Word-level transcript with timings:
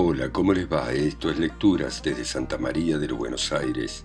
Hola, 0.00 0.30
¿cómo 0.30 0.52
les 0.52 0.72
va? 0.72 0.92
Esto 0.92 1.28
es 1.28 1.40
Lecturas 1.40 2.00
desde 2.04 2.24
Santa 2.24 2.56
María 2.56 2.98
de 2.98 3.08
los 3.08 3.18
Buenos 3.18 3.50
Aires, 3.50 4.04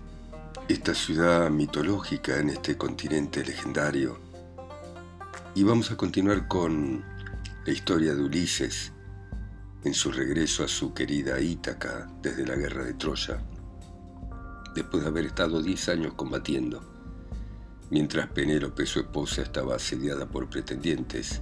esta 0.68 0.92
ciudad 0.92 1.48
mitológica 1.50 2.36
en 2.40 2.50
este 2.50 2.76
continente 2.76 3.44
legendario. 3.44 4.18
Y 5.54 5.62
vamos 5.62 5.92
a 5.92 5.96
continuar 5.96 6.48
con 6.48 7.04
la 7.64 7.72
historia 7.72 8.12
de 8.12 8.24
Ulises 8.24 8.92
en 9.84 9.94
su 9.94 10.10
regreso 10.10 10.64
a 10.64 10.68
su 10.68 10.92
querida 10.92 11.38
Ítaca 11.40 12.10
desde 12.20 12.44
la 12.44 12.56
guerra 12.56 12.82
de 12.82 12.94
Troya, 12.94 13.40
después 14.74 15.04
de 15.04 15.08
haber 15.08 15.26
estado 15.26 15.62
10 15.62 15.88
años 15.90 16.14
combatiendo, 16.14 16.82
mientras 17.90 18.26
Penélope, 18.30 18.84
su 18.84 18.98
esposa, 18.98 19.42
estaba 19.42 19.76
asediada 19.76 20.26
por 20.26 20.50
pretendientes 20.50 21.40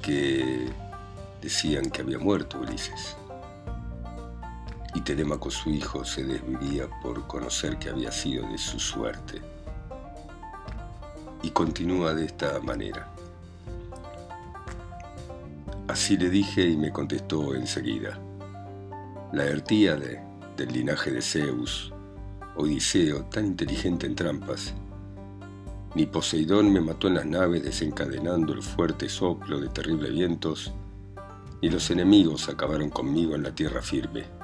que 0.00 0.72
decían 1.42 1.90
que 1.90 2.00
había 2.00 2.18
muerto 2.18 2.58
Ulises. 2.58 3.17
Y 4.94 5.00
Telémaco 5.02 5.50
su 5.50 5.70
hijo 5.70 6.04
se 6.04 6.24
desvivía 6.24 6.88
por 7.02 7.26
conocer 7.26 7.78
que 7.78 7.90
había 7.90 8.10
sido 8.10 8.48
de 8.48 8.58
su 8.58 8.78
suerte. 8.80 9.40
Y 11.42 11.50
continúa 11.50 12.14
de 12.14 12.24
esta 12.24 12.58
manera. 12.60 13.12
Así 15.88 16.16
le 16.16 16.28
dije 16.28 16.66
y 16.66 16.76
me 16.76 16.92
contestó 16.92 17.54
enseguida. 17.54 18.18
La 19.32 19.44
Ertíade, 19.44 20.22
del 20.56 20.72
linaje 20.72 21.10
de 21.10 21.22
Zeus, 21.22 21.92
Odiseo, 22.56 23.24
tan 23.26 23.46
inteligente 23.46 24.06
en 24.06 24.14
trampas, 24.14 24.74
ni 25.94 26.06
Poseidón 26.06 26.72
me 26.72 26.80
mató 26.80 27.08
en 27.08 27.14
las 27.14 27.26
naves 27.26 27.62
desencadenando 27.62 28.52
el 28.52 28.62
fuerte 28.62 29.08
soplo 29.08 29.60
de 29.60 29.68
terribles 29.68 30.12
vientos, 30.12 30.72
y 31.60 31.70
los 31.70 31.90
enemigos 31.90 32.48
acabaron 32.48 32.90
conmigo 32.90 33.34
en 33.34 33.42
la 33.42 33.54
tierra 33.54 33.80
firme. 33.80 34.37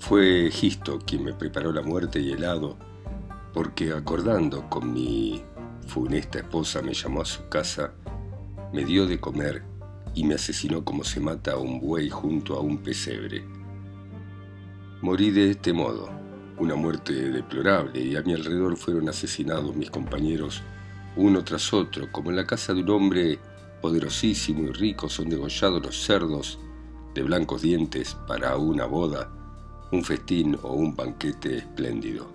Fue 0.00 0.46
Egisto 0.46 0.98
quien 1.04 1.24
me 1.24 1.34
preparó 1.34 1.72
la 1.72 1.82
muerte 1.82 2.20
y 2.20 2.30
el 2.30 2.44
hado, 2.44 2.78
porque 3.52 3.92
acordando 3.92 4.68
con 4.70 4.92
mi 4.92 5.42
funesta 5.86 6.38
esposa 6.38 6.80
me 6.82 6.94
llamó 6.94 7.22
a 7.22 7.24
su 7.24 7.48
casa, 7.48 7.92
me 8.72 8.84
dio 8.84 9.06
de 9.06 9.20
comer 9.20 9.62
y 10.14 10.24
me 10.24 10.34
asesinó 10.34 10.84
como 10.84 11.04
se 11.04 11.20
mata 11.20 11.52
a 11.52 11.58
un 11.58 11.80
buey 11.80 12.08
junto 12.08 12.54
a 12.56 12.60
un 12.60 12.78
pesebre. 12.78 13.44
Morí 15.02 15.30
de 15.30 15.50
este 15.50 15.72
modo, 15.72 16.08
una 16.58 16.74
muerte 16.74 17.12
deplorable, 17.12 18.00
y 18.00 18.16
a 18.16 18.22
mi 18.22 18.34
alrededor 18.34 18.76
fueron 18.76 19.08
asesinados 19.08 19.76
mis 19.76 19.90
compañeros 19.90 20.62
uno 21.16 21.42
tras 21.42 21.72
otro, 21.72 22.10
como 22.12 22.30
en 22.30 22.36
la 22.36 22.46
casa 22.46 22.72
de 22.72 22.82
un 22.82 22.90
hombre 22.90 23.38
poderosísimo 23.82 24.68
y 24.68 24.72
rico 24.72 25.08
son 25.08 25.28
degollados 25.28 25.82
los 25.82 26.02
cerdos 26.04 26.58
de 27.14 27.22
blancos 27.22 27.62
dientes 27.62 28.16
para 28.26 28.56
una 28.56 28.86
boda, 28.86 29.37
un 29.90 30.04
festín 30.04 30.58
o 30.62 30.72
un 30.74 30.94
banquete 30.94 31.58
espléndido. 31.58 32.30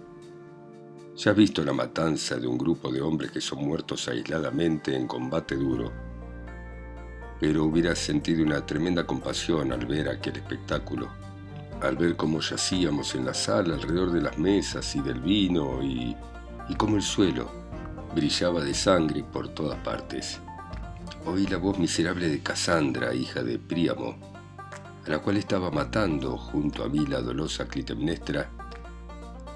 Ya 1.15 1.31
has 1.31 1.37
visto 1.37 1.63
la 1.63 1.73
matanza 1.73 2.37
de 2.37 2.47
un 2.47 2.57
grupo 2.57 2.91
de 2.91 3.01
hombres 3.01 3.31
que 3.31 3.41
son 3.41 3.63
muertos 3.65 4.07
aisladamente 4.07 4.95
en 4.95 5.07
combate 5.07 5.55
duro, 5.55 5.91
pero 7.39 7.65
hubieras 7.65 7.99
sentido 7.99 8.43
una 8.43 8.65
tremenda 8.65 9.05
compasión 9.05 9.71
al 9.71 9.85
ver 9.85 10.09
aquel 10.09 10.37
espectáculo, 10.37 11.09
al 11.81 11.95
ver 11.95 12.15
cómo 12.15 12.39
yacíamos 12.39 13.13
en 13.15 13.25
la 13.25 13.33
sala 13.33 13.75
alrededor 13.75 14.11
de 14.11 14.21
las 14.21 14.37
mesas 14.37 14.95
y 14.95 15.01
del 15.01 15.21
vino 15.21 15.83
y, 15.83 16.15
y 16.69 16.75
cómo 16.75 16.95
el 16.95 17.03
suelo 17.03 17.51
brillaba 18.15 18.63
de 18.63 18.73
sangre 18.73 19.23
por 19.23 19.49
todas 19.49 19.77
partes 19.79 20.39
oí 21.25 21.47
la 21.47 21.57
voz 21.57 21.79
miserable 21.79 22.27
de 22.27 22.41
Casandra, 22.41 23.13
hija 23.13 23.43
de 23.43 23.57
Príamo, 23.57 24.32
a 25.05 25.09
la 25.09 25.19
cual 25.19 25.37
estaba 25.37 25.69
matando 25.69 26.37
junto 26.37 26.83
a 26.83 26.89
mí 26.89 27.05
la 27.05 27.21
dolosa 27.21 27.67
Clitemnestra, 27.67 28.49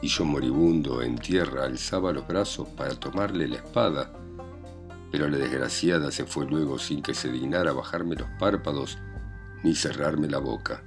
y 0.01 0.07
yo 0.09 0.25
moribundo 0.25 1.01
en 1.01 1.17
tierra 1.17 1.63
alzaba 1.63 2.11
los 2.11 2.27
brazos 2.27 2.67
para 2.69 2.95
tomarle 2.95 3.47
la 3.47 3.57
espada, 3.57 4.11
pero 5.11 5.27
la 5.29 5.37
desgraciada 5.37 6.11
se 6.11 6.25
fue 6.25 6.45
luego 6.45 6.77
sin 6.77 7.01
que 7.01 7.13
se 7.13 7.31
dignara 7.31 7.71
bajarme 7.71 8.15
los 8.15 8.29
párpados 8.39 8.97
ni 9.63 9.73
cerrarme 9.73 10.27
la 10.27 10.39
boca, 10.39 10.83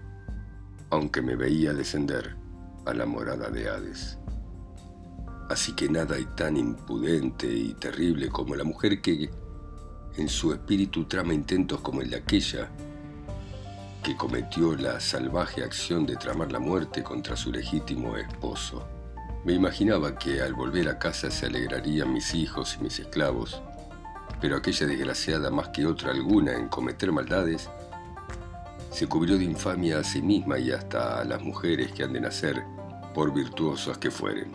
aunque 0.90 1.22
me 1.22 1.36
veía 1.36 1.72
descender 1.72 2.36
a 2.86 2.94
la 2.94 3.06
morada 3.06 3.50
de 3.50 3.68
Hades. 3.68 4.18
Así 5.48 5.72
que 5.72 5.88
nada 5.88 6.16
hay 6.16 6.26
tan 6.36 6.56
impudente 6.56 7.52
y 7.52 7.74
terrible 7.74 8.28
como 8.28 8.54
la 8.54 8.62
mujer 8.62 9.00
que 9.00 9.30
en 10.16 10.28
su 10.28 10.52
espíritu 10.52 11.06
trama 11.06 11.34
intentos 11.34 11.80
como 11.80 12.02
el 12.02 12.10
de 12.10 12.16
aquella 12.16 12.70
que 14.02 14.16
cometió 14.16 14.76
la 14.76 14.98
salvaje 15.00 15.62
acción 15.62 16.06
de 16.06 16.16
tramar 16.16 16.50
la 16.50 16.58
muerte 16.58 17.02
contra 17.02 17.36
su 17.36 17.52
legítimo 17.52 18.16
esposo. 18.16 18.86
Me 19.44 19.52
imaginaba 19.52 20.18
que 20.18 20.42
al 20.42 20.54
volver 20.54 20.88
a 20.88 20.98
casa 20.98 21.30
se 21.30 21.46
alegrarían 21.46 22.12
mis 22.12 22.34
hijos 22.34 22.76
y 22.78 22.82
mis 22.82 22.98
esclavos, 22.98 23.60
pero 24.40 24.56
aquella 24.56 24.86
desgraciada 24.86 25.50
más 25.50 25.68
que 25.68 25.86
otra 25.86 26.12
alguna 26.12 26.52
en 26.52 26.68
cometer 26.68 27.12
maldades, 27.12 27.68
se 28.90 29.06
cubrió 29.06 29.38
de 29.38 29.44
infamia 29.44 29.98
a 29.98 30.04
sí 30.04 30.22
misma 30.22 30.58
y 30.58 30.72
hasta 30.72 31.20
a 31.20 31.24
las 31.24 31.42
mujeres 31.42 31.92
que 31.92 32.02
han 32.02 32.12
de 32.12 32.20
nacer, 32.20 32.64
por 33.14 33.32
virtuosas 33.32 33.98
que 33.98 34.10
fueren. 34.10 34.52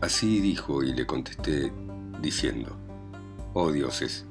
Así 0.00 0.40
dijo 0.40 0.82
y 0.82 0.92
le 0.92 1.06
contesté 1.06 1.72
diciendo, 2.20 2.76
Oh 3.52 3.70
dioses, 3.72 4.24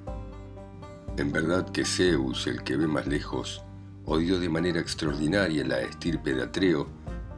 en 1.17 1.31
verdad 1.31 1.69
que 1.69 1.85
Zeus, 1.85 2.47
el 2.47 2.63
que 2.63 2.77
ve 2.77 2.87
más 2.87 3.05
lejos, 3.07 3.63
odió 4.09 4.39
de 4.39 4.49
manera 4.49 4.81
extraordinaria 4.81 5.65
la 5.65 5.79
estirpe 5.79 6.33
de 6.33 6.43
Atreo, 6.43 6.89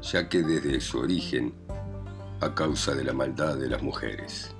ya 0.02 0.28
que 0.28 0.42
desde 0.42 0.82
su 0.82 0.98
origen, 0.98 1.54
a 2.40 2.56
causa 2.56 2.96
de 2.96 3.04
la 3.04 3.14
maldad 3.14 3.58
de 3.58 3.70
las 3.70 3.84
mujeres. 3.84 4.56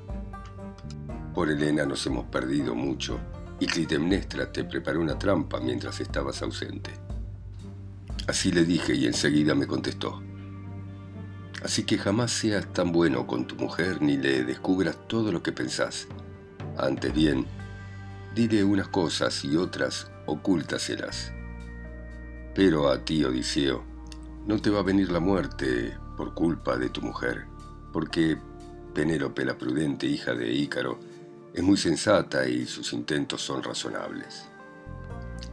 Por 1.34 1.50
Helena 1.50 1.86
nos 1.86 2.06
hemos 2.06 2.26
perdido 2.26 2.76
mucho, 2.76 3.20
y 3.60 3.66
Clitemnestra 3.66 4.52
te 4.52 4.64
preparó 4.64 5.02
una 5.02 5.18
trampa 5.18 5.60
mientras 5.60 6.00
estabas 6.00 6.42
ausente. 6.44 6.92
Así 8.28 8.52
le 8.52 8.66
dije 8.66 8.94
y 8.94 9.08
enseguida 9.08 9.56
me 9.56 9.66
contestó. 9.66 10.22
Así 11.64 11.84
que 11.84 11.98
jamás 11.98 12.32
seas 12.32 12.72
tan 12.72 12.92
bueno 12.92 13.26
con 13.26 13.48
tu 13.48 13.56
mujer 13.56 14.02
ni 14.02 14.18
le 14.18 14.44
descubras 14.44 15.08
todo 15.08 15.32
lo 15.32 15.42
que 15.42 15.52
pensás 15.52 16.08
antes 16.78 17.14
bien, 17.14 17.46
dile 18.34 18.64
unas 18.64 18.88
cosas 18.88 19.44
y 19.44 19.56
otras 19.56 20.10
ocúltaselas. 20.26 21.32
Pero 22.54 22.90
a 22.90 23.04
ti, 23.06 23.24
Odiseo, 23.24 23.84
no 24.46 24.62
te 24.62 24.70
va 24.70 24.80
a 24.80 24.84
venir 24.84 25.12
la 25.12 25.20
muerte 25.20 25.98
por 26.18 26.34
culpa 26.34 26.78
de 26.78 26.90
tu 26.90 27.02
mujer, 27.02 27.46
porque 27.94 28.38
Penélope 28.94 29.46
la 29.46 29.58
prudente 29.58 30.06
hija 30.06 30.34
de 30.34 30.52
Ícaro 30.52 31.00
es 31.54 31.64
muy 31.64 31.78
sensata 31.78 32.48
y 32.48 32.66
sus 32.66 32.92
intentos 32.92 33.42
son 33.42 33.64
razonables. 33.64 34.46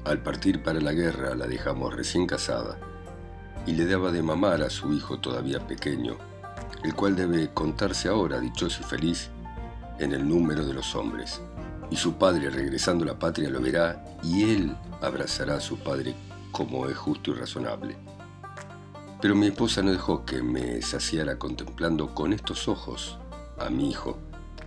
Al 0.05 0.23
partir 0.23 0.63
para 0.63 0.81
la 0.81 0.93
guerra 0.93 1.37
la 1.37 1.47
dejamos 1.47 1.95
recién 1.95 2.27
casada 2.27 2.79
y 3.65 3.73
le 3.73 3.87
daba 3.87 4.11
de 4.11 4.23
mamar 4.23 4.63
a 4.63 4.71
su 4.71 4.93
hijo 4.93 5.21
todavía 5.21 5.65
pequeño, 5.67 6.17
el 6.83 6.95
cual 6.95 7.15
debe 7.15 7.51
contarse 7.55 8.09
ahora 8.09 8.41
dichoso 8.41 8.81
y 8.83 8.85
feliz 8.85 9.31
en 10.01 10.13
el 10.13 10.29
número 10.29 10.67
de 10.67 10.75
los 10.75 10.97
hombres. 10.97 11.41
Y 11.91 11.97
su 11.97 12.15
padre 12.15 12.51
regresando 12.51 13.05
a 13.05 13.09
la 13.09 13.19
patria 13.19 13.51
lo 13.51 13.61
verá 13.61 14.05
y 14.23 14.51
él 14.51 14.77
abrazará 15.01 15.57
a 15.57 15.61
su 15.61 15.79
padre 15.79 16.15
como 16.53 16.89
es 16.89 16.97
justo 16.97 17.31
y 17.31 17.35
razonable. 17.35 17.97
Pero 19.21 19.35
mi 19.35 19.47
esposa 19.47 19.83
no 19.83 19.91
dejó 19.91 20.25
que 20.25 20.43
me 20.43 20.81
saciara 20.83 21.39
contemplando 21.39 22.15
con 22.15 22.33
estos 22.33 22.69
ojos 22.69 23.19
a 23.59 23.69
mi 23.71 23.91
hijo, 23.91 24.19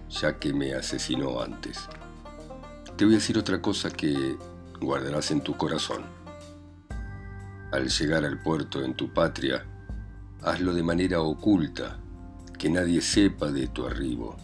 ya 0.09 0.39
que 0.39 0.53
me 0.53 0.73
asesinó 0.73 1.41
antes. 1.41 1.87
Te 2.97 3.05
voy 3.05 3.15
a 3.15 3.17
decir 3.17 3.37
otra 3.37 3.61
cosa 3.61 3.89
que 3.89 4.37
guardarás 4.79 5.31
en 5.31 5.41
tu 5.41 5.55
corazón. 5.55 6.03
Al 7.71 7.87
llegar 7.87 8.25
al 8.25 8.41
puerto 8.41 8.83
en 8.83 8.93
tu 8.95 9.13
patria, 9.13 9.65
hazlo 10.41 10.73
de 10.73 10.83
manera 10.83 11.21
oculta, 11.21 11.99
que 12.59 12.69
nadie 12.69 13.01
sepa 13.01 13.51
de 13.51 13.67
tu 13.67 13.87
arribo 13.87 14.35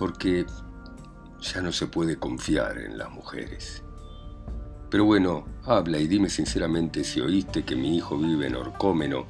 porque 0.00 0.46
ya 1.40 1.60
no 1.60 1.72
se 1.72 1.86
puede 1.86 2.16
confiar 2.16 2.78
en 2.78 2.96
las 2.96 3.10
mujeres. 3.10 3.84
Pero 4.90 5.04
bueno, 5.04 5.44
habla 5.66 5.98
y 5.98 6.08
dime 6.08 6.28
sinceramente 6.28 7.04
si 7.04 7.20
oíste 7.20 7.62
que 7.62 7.76
mi 7.76 7.96
hijo 7.96 8.18
vive 8.18 8.48
en 8.48 8.56
Orcómeno, 8.56 9.26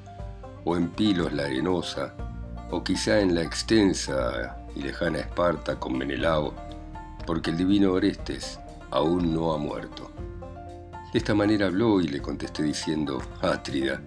o 0.64 0.76
en 0.76 0.88
Pilos 0.88 1.32
la 1.34 1.44
Arenosa, 1.44 2.14
o 2.70 2.82
quizá 2.82 3.20
en 3.20 3.34
la 3.34 3.42
extensa 3.42 4.56
y 4.74 4.82
lejana 4.82 5.18
Esparta 5.18 5.78
con 5.78 5.98
Menelao, 5.98 6.54
porque 7.26 7.50
el 7.50 7.58
divino 7.58 7.92
Orestes 7.92 8.58
aún 8.90 9.34
no 9.34 9.52
ha 9.52 9.58
muerto. 9.58 10.10
De 11.12 11.18
esta 11.18 11.34
manera 11.34 11.66
habló 11.66 12.00
y 12.00 12.08
le 12.08 12.22
contesté 12.22 12.62
diciendo, 12.62 13.20
Átrida, 13.42 14.00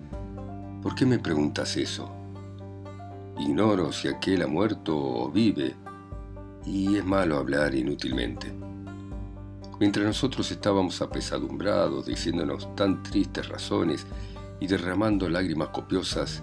¿por 0.81 0.95
qué 0.95 1.05
me 1.05 1.19
preguntas 1.19 1.77
eso? 1.77 2.11
Ignoro 3.37 3.91
si 3.91 4.07
aquel 4.07 4.41
ha 4.41 4.47
muerto 4.47 4.97
o 4.97 5.29
vive, 5.29 5.75
y 6.65 6.97
es 6.97 7.05
malo 7.05 7.37
hablar 7.37 7.75
inútilmente. 7.75 8.53
Mientras 9.83 10.05
nosotros 10.05 10.49
estábamos 10.49 11.01
apesadumbrados, 11.01 12.05
diciéndonos 12.05 12.73
tan 12.73 13.03
tristes 13.03 13.49
razones 13.49 14.07
y 14.61 14.67
derramando 14.67 15.27
lágrimas 15.27 15.67
copiosas, 15.73 16.41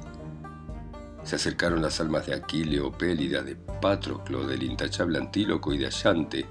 se 1.25 1.37
acercaron 1.37 1.81
las 1.81 2.02
almas 2.02 2.26
de 2.26 2.34
Aquileo, 2.34 2.92
Pélida, 2.92 3.40
de 3.40 3.56
Patroclo, 3.56 4.46
del 4.46 4.62
intachable 4.62 5.16
Antíloco 5.16 5.72
y 5.72 5.78
de 5.78 5.87
Ayante, 5.87 6.44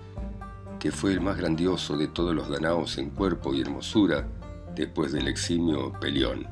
que 0.80 0.92
fue 0.92 1.12
el 1.12 1.22
más 1.22 1.38
grandioso 1.38 1.96
de 1.96 2.08
todos 2.08 2.34
los 2.34 2.50
danaos 2.50 2.98
en 2.98 3.12
cuerpo 3.12 3.54
y 3.54 3.62
hermosura, 3.62 4.28
después 4.76 5.12
del 5.12 5.28
eximio 5.28 5.94
Pelión. 6.02 6.48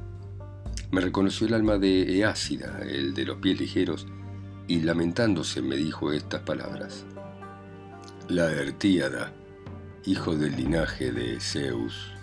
Me 0.91 1.01
reconoció 1.01 1.47
el 1.47 1.55
alma 1.55 1.79
de 1.79 2.19
Eácida, 2.19 2.77
el 2.83 3.15
de 3.15 3.25
los 3.25 3.37
pies 3.37 3.59
ligeros, 3.59 4.05
y 4.67 4.81
lamentándose 4.81 5.63
me 5.63 5.77
dijo 5.77 6.11
estas 6.11 6.41
palabras. 6.41 7.05
La 8.27 8.51
Ertíada, 8.51 9.33
hijo 10.07 10.37
del 10.37 10.55
linaje 10.55 11.11
de 11.11 11.37
Zeus, 11.41 12.13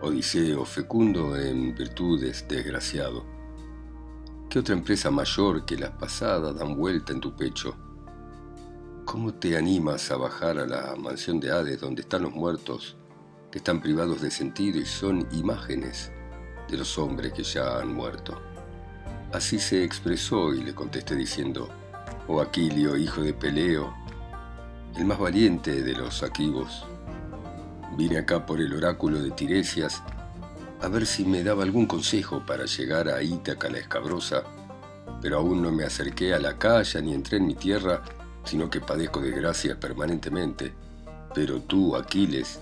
Odiseo, 0.00 0.64
fecundo 0.64 1.36
en 1.36 1.74
virtudes, 1.74 2.46
desgraciado. 2.48 3.22
¿Qué 4.48 4.58
otra 4.58 4.74
empresa 4.74 5.10
mayor 5.10 5.66
que 5.66 5.76
las 5.76 5.90
pasadas 5.90 6.58
dan 6.58 6.74
vuelta 6.74 7.12
en 7.12 7.20
tu 7.20 7.36
pecho? 7.36 7.76
¿Cómo 9.04 9.34
te 9.34 9.58
animas 9.58 10.10
a 10.10 10.16
bajar 10.16 10.58
a 10.58 10.66
la 10.66 10.96
mansión 10.96 11.38
de 11.38 11.50
Hades 11.50 11.82
donde 11.82 12.00
están 12.00 12.22
los 12.22 12.32
muertos, 12.32 12.96
que 13.52 13.58
están 13.58 13.82
privados 13.82 14.22
de 14.22 14.30
sentido 14.30 14.80
y 14.80 14.86
son 14.86 15.28
imágenes 15.32 16.10
de 16.70 16.78
los 16.78 16.96
hombres 16.96 17.34
que 17.34 17.42
ya 17.42 17.78
han 17.78 17.92
muerto? 17.92 18.40
Así 19.34 19.58
se 19.58 19.84
expresó 19.84 20.54
y 20.54 20.62
le 20.62 20.74
contesté 20.74 21.14
diciendo, 21.14 21.68
Oh 22.26 22.40
Aquilio, 22.40 22.96
hijo 22.96 23.20
de 23.20 23.34
Peleo, 23.34 23.92
el 24.96 25.04
más 25.04 25.18
valiente 25.18 25.82
de 25.82 25.92
los 25.94 26.22
aquivos, 26.22 26.84
vine 27.96 28.18
acá 28.18 28.46
por 28.46 28.60
el 28.60 28.72
oráculo 28.72 29.20
de 29.20 29.30
Tiresias 29.30 30.02
a 30.80 30.88
ver 30.88 31.06
si 31.06 31.24
me 31.24 31.42
daba 31.42 31.64
algún 31.64 31.86
consejo 31.86 32.44
para 32.46 32.64
llegar 32.64 33.08
a 33.08 33.22
Ítaca 33.22 33.68
la 33.68 33.78
escabrosa, 33.78 34.44
pero 35.20 35.38
aún 35.38 35.62
no 35.62 35.72
me 35.72 35.84
acerqué 35.84 36.34
a 36.34 36.38
la 36.38 36.58
calle 36.58 37.02
ni 37.02 37.14
entré 37.14 37.38
en 37.38 37.46
mi 37.46 37.54
tierra 37.54 38.02
sino 38.48 38.70
que 38.70 38.80
padezco 38.80 39.20
desgracias 39.20 39.76
permanentemente. 39.76 40.72
Pero 41.34 41.60
tú, 41.60 41.96
Aquiles, 41.96 42.60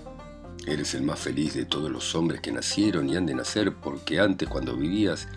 eres 0.65 0.93
el 0.93 1.03
más 1.03 1.17
feliz 1.17 1.53
de 1.53 1.63
todos 1.63 1.89
los 1.89 2.13
hombres 2.13 2.41
que 2.41 2.51
nacieron 2.51 3.09
y 3.09 3.15
han 3.15 3.25
de 3.25 3.33
nacer, 3.33 3.73
porque 3.73 4.19
antes, 4.19 4.49
cuando 4.49 4.75
vivías, 4.75 5.29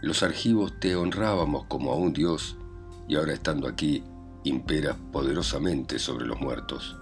los 0.00 0.22
argivos 0.22 0.72
te 0.80 0.96
honrábamos 0.96 1.66
como 1.66 1.92
a 1.92 1.96
un 1.96 2.14
dios, 2.14 2.56
y 3.06 3.16
ahora 3.16 3.34
estando 3.34 3.68
aquí, 3.68 4.02
imperas 4.44 4.96
poderosamente 5.12 5.98
sobre 5.98 6.26
los 6.26 6.40
muertos. 6.40 6.96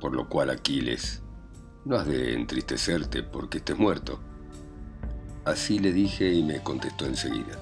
Por 0.00 0.14
lo 0.14 0.28
cual, 0.28 0.50
Aquiles, 0.50 1.22
no 1.84 1.96
has 1.96 2.06
de 2.06 2.34
entristecerte 2.34 3.22
porque 3.22 3.58
estés 3.58 3.78
muerto. 3.78 4.20
Así 5.44 5.78
le 5.78 5.92
dije 5.92 6.32
y 6.32 6.42
me 6.42 6.62
contestó 6.62 7.06
enseguida. 7.06 7.58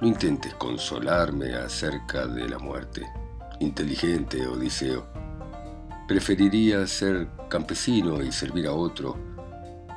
No 0.00 0.08
intentes 0.08 0.54
consolarme 0.54 1.54
acerca 1.54 2.26
de 2.26 2.48
la 2.48 2.58
muerte. 2.58 3.06
Inteligente, 3.60 4.46
Odiseo. 4.46 5.06
Preferiría 6.06 6.86
ser 6.86 7.28
campesino 7.48 8.22
y 8.22 8.30
servir 8.30 8.66
a 8.66 8.72
otro, 8.72 9.16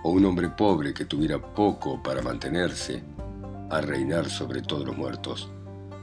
o 0.03 0.11
un 0.11 0.25
hombre 0.25 0.49
pobre 0.49 0.93
que 0.93 1.05
tuviera 1.05 1.39
poco 1.53 2.01
para 2.01 2.21
mantenerse, 2.21 3.03
a 3.69 3.81
reinar 3.81 4.29
sobre 4.29 4.61
todos 4.61 4.85
los 4.85 4.97
muertos. 4.97 5.49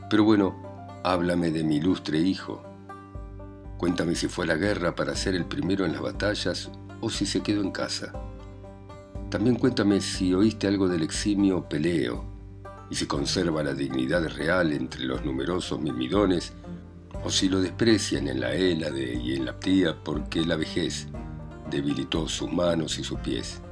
Pero 0.08 0.24
bueno, 0.24 0.65
háblame 1.06 1.52
de 1.52 1.62
mi 1.62 1.76
ilustre 1.76 2.18
hijo. 2.18 2.64
Cuéntame 3.78 4.16
si 4.16 4.26
fue 4.26 4.44
a 4.44 4.48
la 4.48 4.56
guerra 4.56 4.96
para 4.96 5.14
ser 5.14 5.36
el 5.36 5.44
primero 5.44 5.84
en 5.86 5.92
las 5.92 6.02
batallas 6.02 6.68
o 7.00 7.10
si 7.10 7.26
se 7.26 7.42
quedó 7.44 7.62
en 7.62 7.70
casa. 7.70 8.12
También 9.30 9.54
cuéntame 9.54 10.00
si 10.00 10.34
oíste 10.34 10.66
algo 10.66 10.88
del 10.88 11.04
eximio 11.04 11.68
Peleo, 11.68 12.24
y 12.90 12.96
si 12.96 13.06
conserva 13.06 13.62
la 13.62 13.72
dignidad 13.72 14.28
real 14.30 14.72
entre 14.72 15.04
los 15.04 15.24
numerosos 15.24 15.80
mirmidones, 15.80 16.52
o 17.22 17.30
si 17.30 17.48
lo 17.48 17.60
desprecian 17.60 18.26
en 18.26 18.40
la 18.40 18.54
Hélade 18.54 19.14
y 19.14 19.36
en 19.36 19.44
la 19.44 19.60
Ptía 19.60 19.94
porque 20.02 20.44
la 20.44 20.56
vejez 20.56 21.06
debilitó 21.70 22.26
sus 22.26 22.52
manos 22.52 22.98
y 22.98 23.04
sus 23.04 23.20
pies. 23.20 23.62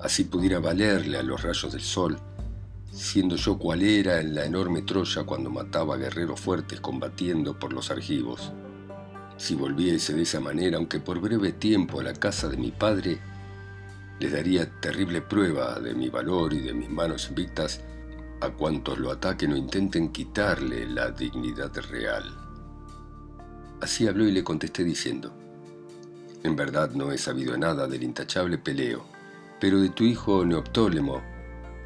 Así 0.00 0.24
pudiera 0.24 0.60
valerle 0.60 1.18
a 1.18 1.24
los 1.24 1.42
rayos 1.42 1.72
del 1.72 1.82
sol, 1.82 2.16
siendo 2.90 3.36
yo 3.36 3.56
cual 3.58 3.82
era 3.82 4.20
en 4.20 4.34
la 4.34 4.44
enorme 4.44 4.82
Troya 4.82 5.24
cuando 5.24 5.50
mataba 5.50 5.96
guerreros 5.96 6.40
fuertes 6.40 6.80
combatiendo 6.80 7.58
por 7.58 7.72
los 7.72 7.90
argivos. 7.90 8.52
Si 9.36 9.54
volviese 9.54 10.12
de 10.12 10.22
esa 10.22 10.40
manera, 10.40 10.76
aunque 10.76 11.00
por 11.00 11.20
breve 11.20 11.52
tiempo, 11.52 12.00
a 12.00 12.02
la 12.02 12.12
casa 12.12 12.48
de 12.48 12.56
mi 12.56 12.72
padre, 12.72 13.18
les 14.18 14.32
daría 14.32 14.68
terrible 14.80 15.22
prueba 15.22 15.80
de 15.80 15.94
mi 15.94 16.10
valor 16.10 16.52
y 16.52 16.60
de 16.60 16.74
mis 16.74 16.90
manos 16.90 17.28
invictas 17.28 17.80
a 18.40 18.50
cuantos 18.50 18.98
lo 18.98 19.10
ataquen 19.10 19.52
o 19.52 19.56
intenten 19.56 20.10
quitarle 20.10 20.86
la 20.86 21.10
dignidad 21.10 21.72
real. 21.90 22.24
Así 23.80 24.06
habló 24.06 24.24
y 24.26 24.32
le 24.32 24.44
contesté 24.44 24.84
diciendo, 24.84 25.32
en 26.42 26.56
verdad 26.56 26.90
no 26.90 27.12
he 27.12 27.18
sabido 27.18 27.56
nada 27.56 27.86
del 27.86 28.02
intachable 28.02 28.58
Peleo, 28.58 29.06
pero 29.58 29.78
de 29.80 29.90
tu 29.90 30.04
hijo 30.04 30.44
Neoptólemo 30.44 31.39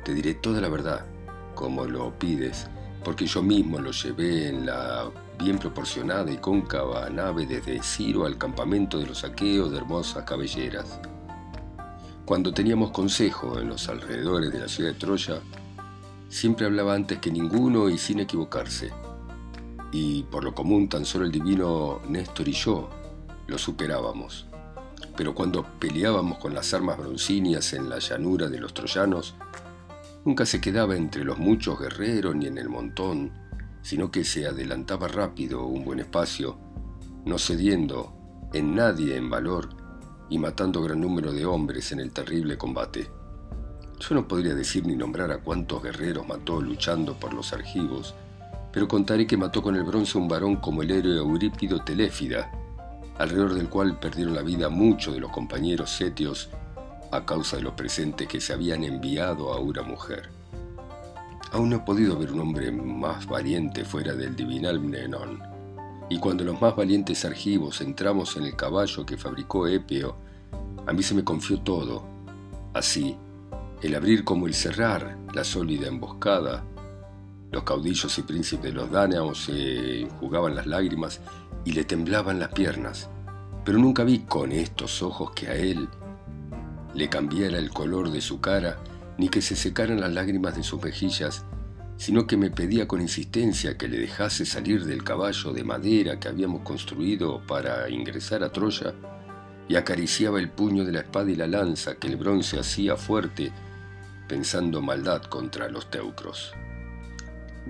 te 0.05 0.12
diré 0.12 0.35
toda 0.35 0.61
la 0.61 0.69
verdad, 0.69 1.06
como 1.55 1.87
lo 1.87 2.17
pides, 2.19 2.69
porque 3.03 3.27
yo 3.27 3.43
mismo 3.43 3.79
lo 3.79 3.91
llevé 3.91 4.49
en 4.49 4.67
la 4.67 5.11
bien 5.39 5.59
proporcionada 5.59 6.31
y 6.31 6.37
cóncava 6.37 7.09
nave 7.11 7.47
desde 7.47 7.83
Ciro 7.83 8.27
al 8.27 8.39
campamento 8.39 8.99
de 8.99 9.06
los 9.06 9.25
aqueos 9.25 9.71
de 9.71 9.79
hermosas 9.79 10.25
cabelleras. 10.25 11.01
Cuando 12.25 12.53
teníamos 12.53 12.91
consejo 12.91 13.59
en 13.59 13.69
los 13.69 13.89
alrededores 13.89 14.53
de 14.53 14.61
la 14.61 14.69
ciudad 14.69 14.93
de 14.93 14.99
Troya, 14.99 15.41
siempre 16.29 16.67
hablaba 16.67 16.95
antes 16.95 17.19
que 17.19 17.31
ninguno 17.31 17.89
y 17.89 17.99
sin 17.99 18.21
equivocarse. 18.21 18.93
Y 19.91 20.23
por 20.25 20.45
lo 20.45 20.55
común 20.55 20.89
tan 20.89 21.05
solo 21.05 21.25
el 21.25 21.33
divino 21.33 22.01
Néstor 22.09 22.49
y 22.49 22.53
yo 22.53 22.91
lo 23.47 23.59
superábamos. 23.59 24.47
Pero 25.17 25.35
cuando 25.35 25.65
peleábamos 25.79 26.39
con 26.39 26.55
las 26.55 26.73
armas 26.75 26.99
broncíneas 26.99 27.73
en 27.75 27.89
la 27.89 27.99
llanura 27.99 28.49
de 28.49 28.59
los 28.59 28.75
troyanos, 28.75 29.35
nunca 30.25 30.47
se 30.47 30.61
quedaba 30.61 30.97
entre 30.97 31.25
los 31.25 31.38
muchos 31.38 31.79
guerreros 31.79 32.35
ni 32.35 32.47
en 32.47 32.59
el 32.59 32.69
montón, 32.69 33.32
sino 33.82 34.11
que 34.11 34.25
se 34.25 34.47
adelantaba 34.47 35.09
rápido 35.09 35.67
un 35.67 35.85
buen 35.85 36.00
espacio, 36.00 36.59
no 37.25 37.38
cediendo 37.38 38.49
en 38.53 38.75
nadie 38.75 39.17
en 39.17 39.29
valor 39.29 39.69
y 40.31 40.39
matando 40.39 40.82
gran 40.82 41.01
número 41.01 41.32
de 41.32 41.44
hombres 41.44 41.93
en 41.93 42.01
el 42.01 42.13
terrible 42.13 42.56
combate. 42.56 43.10
Yo 44.01 44.15
no 44.15 44.27
podría 44.27 44.55
decir 44.55 44.87
ni 44.87 44.96
nombrar 44.96 45.31
a 45.31 45.39
cuántos 45.39 45.82
guerreros 45.82 46.27
mató 46.27 46.60
luchando 46.60 47.15
por 47.15 47.34
los 47.34 47.53
argivos, 47.53 48.15
pero 48.72 48.89
contaré 48.89 49.27
que 49.27 49.37
mató 49.37 49.63
con 49.63 49.77
el 49.77 49.84
bronce 49.84 50.19
un 50.19 50.29
varón 50.29 50.56
como 50.56 50.82
el 50.82 50.91
héroe 50.91 51.17
Eurípido 51.17 51.84
Teléfida, 51.84 52.51
alrededor 53.19 53.55
del 53.55 53.69
cual 53.69 53.99
perdieron 54.01 54.34
la 54.34 54.43
vida 54.43 54.69
muchos 54.69 55.15
de 55.15 55.20
los 55.20 55.31
compañeros 55.31 55.91
setios 55.91 56.51
a 57.17 57.25
causa 57.25 57.56
de 57.56 57.63
los 57.63 57.75
presentes 57.75 58.27
que 58.27 58.41
se 58.41 58.53
habían 58.53 58.85
enviado 58.85 59.53
a 59.53 59.61
una 59.61 59.83
mujer. 59.83 60.29
Aún 61.53 61.71
no 61.71 61.77
he 61.77 61.81
podido 61.81 62.19
ver 62.19 62.33
un 62.33 62.41
hombre 62.41 62.73
más 62.73 63.27
valiente 63.27 63.85
fuera 63.85 64.15
del 64.15 64.35
divinal 64.35 64.81
Mnenón, 64.81 65.41
y 66.11 66.19
cuando 66.19 66.44
los 66.44 66.61
más 66.61 66.75
valientes 66.75 67.25
argivos 67.25 67.81
entramos 67.81 68.37
en 68.37 68.44
el 68.44 68.56
caballo 68.56 69.06
que 69.06 69.17
fabricó 69.17 69.69
Epeo, 69.69 70.17
a 70.87 70.93
mí 70.93 71.03
se 71.03 71.15
me 71.15 71.25
confió 71.25 71.61
todo. 71.61 72.05
Así, 72.75 73.17
el 73.83 73.94
abrir 73.94 74.25
como 74.25 74.47
el 74.47 74.55
cerrar, 74.55 75.17
la 75.33 75.44
sólida 75.44 75.87
emboscada. 75.87 76.65
Los 77.53 77.63
caudillos 77.63 78.19
y 78.19 78.23
príncipes 78.23 78.65
de 78.65 78.73
los 78.73 78.91
dánaos 78.91 79.44
se 79.44 80.09
jugaban 80.19 80.56
las 80.56 80.67
lágrimas 80.67 81.21
y 81.65 81.73
le 81.73 81.85
temblaban 81.85 82.41
las 82.41 82.49
piernas, 82.53 83.09
pero 83.65 83.79
nunca 83.79 84.03
vi 84.03 84.21
con 84.21 84.51
estos 84.53 85.03
ojos 85.03 85.31
que 85.31 85.49
a 85.49 85.55
él 85.55 85.89
le 86.94 87.08
cambiara 87.08 87.58
el 87.58 87.70
color 87.70 88.10
de 88.10 88.20
su 88.20 88.41
cara 88.41 88.79
ni 89.19 89.29
que 89.29 89.43
se 89.43 89.56
secaran 89.56 90.01
las 90.01 90.13
lágrimas 90.13 90.56
de 90.56 90.63
sus 90.63 90.82
mejillas, 90.82 91.44
sino 91.96 92.27
que 92.27 92.36
me 92.36 92.51
pedía 92.51 92.89
con 92.89 93.01
insistencia 93.01 93.77
que 93.79 93.89
le 93.89 93.98
dejase 93.98 94.44
salir 94.44 94.84
del 94.84 95.05
caballo 95.05 95.53
de 95.53 95.65
madera 95.65 96.19
que 96.19 96.29
habíamos 96.29 96.63
construido 96.63 97.41
para 97.46 97.89
ingresar 97.89 98.43
a 98.43 98.51
Troya, 98.51 98.94
y 99.69 99.77
acariciaba 99.77 100.41
el 100.41 100.51
puño 100.51 100.84
de 100.84 100.93
la 100.93 101.01
espada 101.01 101.31
y 101.31 101.36
la 101.36 101.46
lanza 101.46 101.96
que 101.96 102.08
el 102.08 102.17
bronce 102.17 102.58
hacía 102.58 102.96
fuerte 102.96 103.53
pensando 104.29 104.82
maldad 104.82 105.22
contra 105.22 105.69
los 105.69 105.91
teucros. 105.91 106.53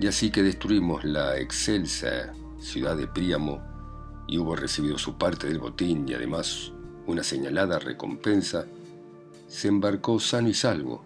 Y 0.00 0.06
así 0.06 0.30
que 0.30 0.42
destruimos 0.42 1.04
la 1.04 1.38
excelsa 1.38 2.32
ciudad 2.60 2.96
de 2.96 3.06
Príamo 3.06 3.62
y 4.26 4.38
hubo 4.38 4.56
recibido 4.56 4.98
su 4.98 5.16
parte 5.18 5.46
del 5.46 5.58
botín 5.58 6.08
y 6.08 6.14
además 6.14 6.72
una 7.06 7.22
señalada 7.22 7.78
recompensa, 7.78 8.66
se 9.54 9.68
embarcó 9.68 10.18
sano 10.18 10.48
y 10.48 10.54
salvo, 10.54 11.04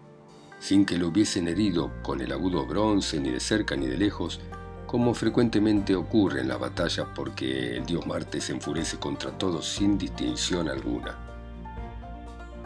sin 0.59 0.87
que 0.87 0.97
lo 0.97 1.09
hubiesen 1.09 1.49
herido 1.49 1.93
con 2.02 2.23
el 2.23 2.33
agudo 2.33 2.64
bronce 2.64 3.21
ni 3.21 3.31
de 3.31 3.40
cerca 3.40 3.76
ni 3.76 3.87
de 3.87 3.99
lejos, 3.99 4.40
como 4.87 5.12
frecuentemente 5.12 5.95
ocurre 5.95 6.40
en 6.40 6.49
las 6.49 6.59
batallas 6.59 7.09
porque 7.14 7.76
el 7.76 7.85
dios 7.85 8.07
Marte 8.07 8.40
se 8.40 8.52
enfurece 8.52 8.97
contra 8.97 9.33
todos 9.33 9.69
sin 9.69 9.99
distinción 9.99 10.71
alguna. 10.71 11.19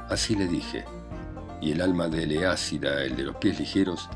Así 0.08 0.36
le 0.36 0.46
dije, 0.46 0.84
y 1.60 1.72
el 1.72 1.80
alma 1.80 2.06
de 2.06 2.22
Eleácida, 2.22 3.02
el 3.02 3.16
de 3.16 3.24
los 3.24 3.34
pies 3.34 3.58
ligeros, 3.58 4.08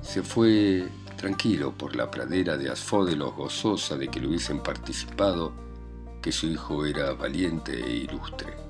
se 0.00 0.22
fue 0.22 0.86
tranquilo 1.16 1.72
por 1.76 1.96
la 1.96 2.08
pradera 2.08 2.56
de 2.56 2.70
Asfódelos, 2.70 3.34
gozosa 3.34 3.96
de 3.96 4.06
que 4.06 4.20
le 4.20 4.28
hubiesen 4.28 4.62
participado, 4.62 5.52
que 6.22 6.30
su 6.30 6.46
hijo 6.46 6.86
era 6.86 7.14
valiente 7.14 7.72
e 7.84 7.96
ilustre. 7.96 8.67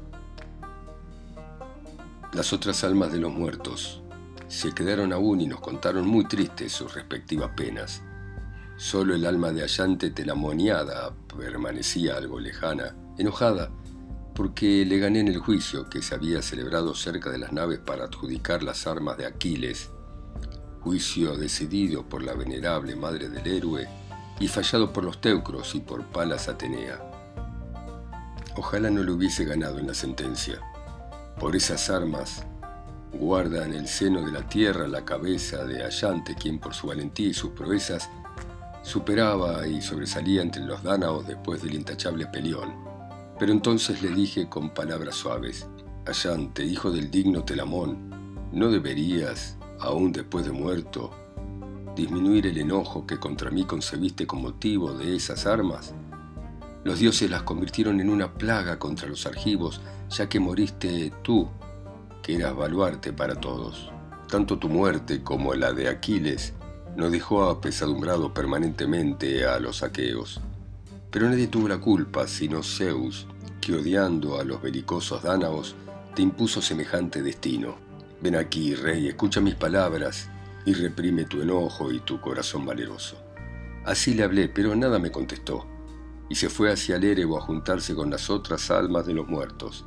Las 2.33 2.53
otras 2.53 2.85
almas 2.85 3.11
de 3.11 3.19
los 3.19 3.33
muertos 3.33 4.03
se 4.49 4.73
quedaron 4.73 5.15
aún 5.15 5.41
y 5.41 5.47
nos 5.47 5.61
contaron 5.61 6.07
muy 6.07 6.27
tristes 6.27 6.73
sus 6.73 6.95
respectivas 6.95 7.51
penas. 7.57 8.03
Solo 8.77 9.15
el 9.15 9.25
alma 9.25 9.51
de 9.51 9.63
Allante 9.63 10.11
telamoniada 10.11 11.15
permanecía 11.37 12.17
algo 12.17 12.39
lejana, 12.39 12.95
enojada, 13.17 13.71
porque 14.35 14.85
le 14.85 14.99
gané 14.99 15.21
en 15.21 15.29
el 15.29 15.39
juicio 15.39 15.89
que 15.89 16.03
se 16.03 16.15
había 16.15 16.43
celebrado 16.43 16.95
cerca 16.95 17.31
de 17.31 17.39
las 17.39 17.53
naves 17.53 17.79
para 17.79 18.05
adjudicar 18.05 18.63
las 18.63 18.87
armas 18.87 19.17
de 19.17 19.27
Aquiles, 19.27 19.91
juicio 20.81 21.35
decidido 21.37 22.09
por 22.09 22.23
la 22.23 22.35
venerable 22.35 22.95
madre 22.95 23.31
del 23.31 23.47
héroe 23.47 23.89
y 24.39 24.49
fallado 24.49 24.93
por 24.93 25.03
los 25.03 25.21
teucros 25.21 25.75
y 25.75 25.81
por 25.81 26.05
Palas 26.05 26.49
Atenea. 26.49 27.01
Ojalá 28.55 28.91
no 28.91 29.03
le 29.03 29.13
hubiese 29.13 29.45
ganado 29.45 29.79
en 29.79 29.87
la 29.87 29.95
sentencia. 29.95 30.61
Por 31.39 31.55
esas 31.55 31.89
armas 31.89 32.45
guarda 33.13 33.65
en 33.65 33.73
el 33.73 33.87
seno 33.87 34.27
de 34.27 34.33
la 34.33 34.49
tierra 34.49 34.89
la 34.89 35.05
cabeza 35.05 35.65
de 35.65 35.85
Allante, 35.85 36.35
quien 36.35 36.59
por 36.59 36.75
su 36.75 36.89
valentía 36.89 37.29
y 37.29 37.35
sus 37.35 37.51
proezas 37.51 38.11
superaba 38.83 39.67
y 39.69 39.81
sobresalía 39.81 40.43
entre 40.43 40.65
los 40.65 40.83
dánaos 40.83 41.29
después 41.29 41.63
del 41.63 41.75
intachable 41.75 42.27
Pelión. 42.27 42.75
Pero 43.39 43.53
entonces 43.53 44.03
le 44.03 44.09
dije 44.09 44.49
con 44.49 44.71
palabras 44.71 45.15
suaves, 45.15 45.69
Allante, 46.07 46.65
hijo 46.65 46.91
del 46.91 47.09
digno 47.09 47.45
Telamón, 47.45 48.49
¿no 48.53 48.69
deberías, 48.69 49.57
aún 49.79 50.11
después 50.11 50.45
de 50.45 50.53
muerto, 50.53 51.13
disminuir 51.95 52.49
el 52.49 52.59
enojo 52.59 53.07
que 53.07 53.19
contra 53.19 53.51
mí 53.53 53.65
concebiste 53.65 54.27
con 54.27 54.43
motivo 54.43 54.93
de 54.93 55.15
esas 55.15 55.47
armas? 55.47 55.95
Los 56.89 57.01
dioses 57.01 57.31
las 57.31 57.43
convirtieron 57.43 58.01
en 58.01 58.09
una 58.09 58.33
plaga 58.33 58.79
contra 58.79 59.07
los 59.09 59.27
argivos, 59.27 59.83
ya 60.09 60.27
que 60.27 60.41
moriste 60.41 61.13
tú, 61.21 61.47
que 62.23 62.37
eras 62.37 62.57
baluarte 62.57 63.13
para 63.13 63.35
todos. 63.35 63.91
Tanto 64.27 64.59
tu 64.59 64.71
muerte 64.71 65.23
como 65.23 65.53
la 65.53 65.75
de 65.75 65.91
Aquiles 65.91 66.55
no 66.97 67.11
dejó 67.11 67.45
apesadumbrado 67.45 68.33
permanentemente 68.33 69.45
a 69.45 69.61
los 69.61 69.83
aqueos. 69.83 70.41
Pero 71.11 71.29
nadie 71.29 71.49
tuvo 71.49 71.69
la 71.69 71.77
culpa 71.77 72.27
sino 72.27 72.63
Zeus, 72.63 73.27
que 73.61 73.75
odiando 73.75 74.41
a 74.41 74.45
los 74.45 74.63
belicosos 74.63 75.23
dánaos, 75.23 75.77
te 76.15 76.23
impuso 76.23 76.63
semejante 76.63 77.21
destino. 77.21 77.77
Ven 78.23 78.35
aquí, 78.35 78.75
rey, 78.75 79.09
escucha 79.09 79.43
mis 79.43 79.57
palabras 79.57 80.31
y 80.65 80.73
reprime 80.73 81.27
tu 81.27 81.43
enojo 81.43 81.93
y 81.93 82.01
tu 82.01 82.19
corazón 82.19 82.65
valeroso. 82.65 83.23
Así 83.85 84.15
le 84.15 84.23
hablé, 84.23 84.49
pero 84.49 84.75
nada 84.75 84.99
me 84.99 85.11
contestó, 85.11 85.67
y 86.29 86.35
se 86.35 86.49
fue 86.49 86.73
hacia 86.73 86.97
el 86.97 87.05
Erebo 87.05 87.39
a 87.39 87.41
juntarse 87.41 87.95
con 87.95 88.11
las 88.11 88.29
otras 88.31 88.71
almas 88.71 89.07
de 89.07 89.15
los 89.15 89.29
muertos. 89.29 89.85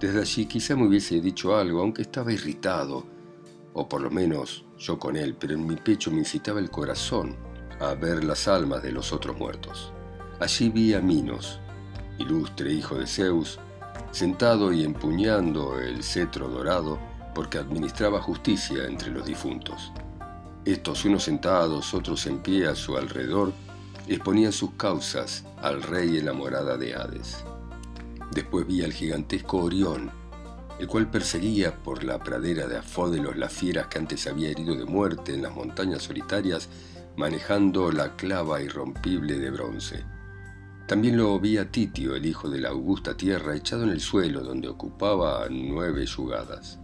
Desde 0.00 0.20
allí 0.20 0.46
quizá 0.46 0.76
me 0.76 0.86
hubiese 0.86 1.20
dicho 1.20 1.56
algo, 1.56 1.80
aunque 1.80 2.02
estaba 2.02 2.32
irritado, 2.32 3.06
o 3.72 3.88
por 3.88 4.00
lo 4.00 4.10
menos 4.10 4.64
yo 4.78 4.98
con 4.98 5.16
él, 5.16 5.36
pero 5.38 5.54
en 5.54 5.66
mi 5.66 5.76
pecho 5.76 6.10
me 6.10 6.18
incitaba 6.18 6.60
el 6.60 6.70
corazón 6.70 7.36
a 7.80 7.94
ver 7.94 8.24
las 8.24 8.48
almas 8.48 8.82
de 8.82 8.92
los 8.92 9.12
otros 9.12 9.38
muertos. 9.38 9.92
Allí 10.40 10.68
vi 10.68 10.94
a 10.94 11.00
Minos, 11.00 11.60
ilustre 12.18 12.72
hijo 12.72 12.96
de 12.96 13.06
Zeus, 13.06 13.58
sentado 14.10 14.72
y 14.72 14.84
empuñando 14.84 15.78
el 15.78 16.02
cetro 16.02 16.48
dorado 16.48 16.98
porque 17.34 17.58
administraba 17.58 18.20
justicia 18.20 18.86
entre 18.86 19.10
los 19.10 19.26
difuntos. 19.26 19.92
Estos, 20.64 21.04
unos 21.04 21.24
sentados, 21.24 21.94
otros 21.94 22.26
en 22.26 22.38
pie 22.38 22.66
a 22.66 22.74
su 22.74 22.96
alrededor, 22.96 23.52
exponían 24.14 24.52
sus 24.52 24.72
causas 24.72 25.44
al 25.60 25.82
rey 25.82 26.18
en 26.18 26.26
la 26.26 26.32
morada 26.32 26.76
de 26.76 26.94
Hades. 26.94 27.44
Después 28.30 28.66
vi 28.66 28.82
al 28.82 28.92
gigantesco 28.92 29.58
Orión, 29.58 30.10
el 30.78 30.86
cual 30.86 31.10
perseguía 31.10 31.82
por 31.82 32.04
la 32.04 32.18
pradera 32.18 32.66
de 32.66 32.76
Afódelos 32.76 33.36
las 33.36 33.52
fieras 33.52 33.86
que 33.86 33.98
antes 33.98 34.26
había 34.26 34.50
herido 34.50 34.74
de 34.74 34.84
muerte 34.84 35.34
en 35.34 35.42
las 35.42 35.54
montañas 35.54 36.02
solitarias, 36.02 36.68
manejando 37.16 37.90
la 37.90 38.14
clava 38.14 38.62
irrompible 38.62 39.38
de 39.38 39.50
bronce. 39.50 40.04
También 40.86 41.16
lo 41.16 41.40
vi 41.40 41.56
a 41.58 41.70
Titio, 41.72 42.14
el 42.14 42.26
hijo 42.26 42.48
de 42.48 42.60
la 42.60 42.68
augusta 42.68 43.16
tierra, 43.16 43.56
echado 43.56 43.82
en 43.84 43.90
el 43.90 44.00
suelo 44.00 44.42
donde 44.42 44.68
ocupaba 44.68 45.46
nueve 45.50 46.06
yugadas. 46.06 46.78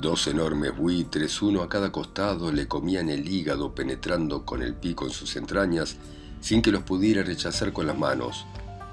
Dos 0.00 0.26
enormes 0.26 0.76
buitres, 0.76 1.40
uno 1.42 1.62
a 1.62 1.68
cada 1.68 1.92
costado, 1.92 2.50
le 2.50 2.66
comían 2.66 3.08
el 3.08 3.28
hígado 3.28 3.74
penetrando 3.74 4.44
con 4.44 4.62
el 4.62 4.74
pico 4.74 5.04
en 5.04 5.12
sus 5.12 5.36
entrañas 5.36 5.96
sin 6.46 6.62
que 6.62 6.70
los 6.70 6.84
pudiera 6.84 7.24
rechazar 7.24 7.72
con 7.72 7.88
las 7.88 7.98
manos, 7.98 8.46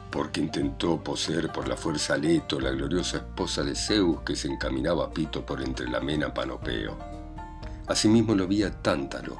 porque 0.10 0.42
intentó 0.42 1.04
poseer 1.04 1.52
por 1.52 1.68
la 1.68 1.78
fuerza 1.78 2.16
a 2.16 2.18
Leto, 2.18 2.60
la 2.60 2.72
gloriosa 2.72 3.18
esposa 3.18 3.62
de 3.62 3.76
Zeus 3.76 4.22
que 4.22 4.36
se 4.36 4.48
encaminaba 4.48 5.06
a 5.06 5.12
Pito 5.12 5.46
por 5.46 5.62
entre 5.62 5.88
la 5.88 6.00
mena 6.00 6.34
Panopeo. 6.34 6.98
Asimismo 7.86 8.34
lo 8.34 8.48
vi 8.48 8.64
a 8.64 8.72
Tántalo, 8.82 9.38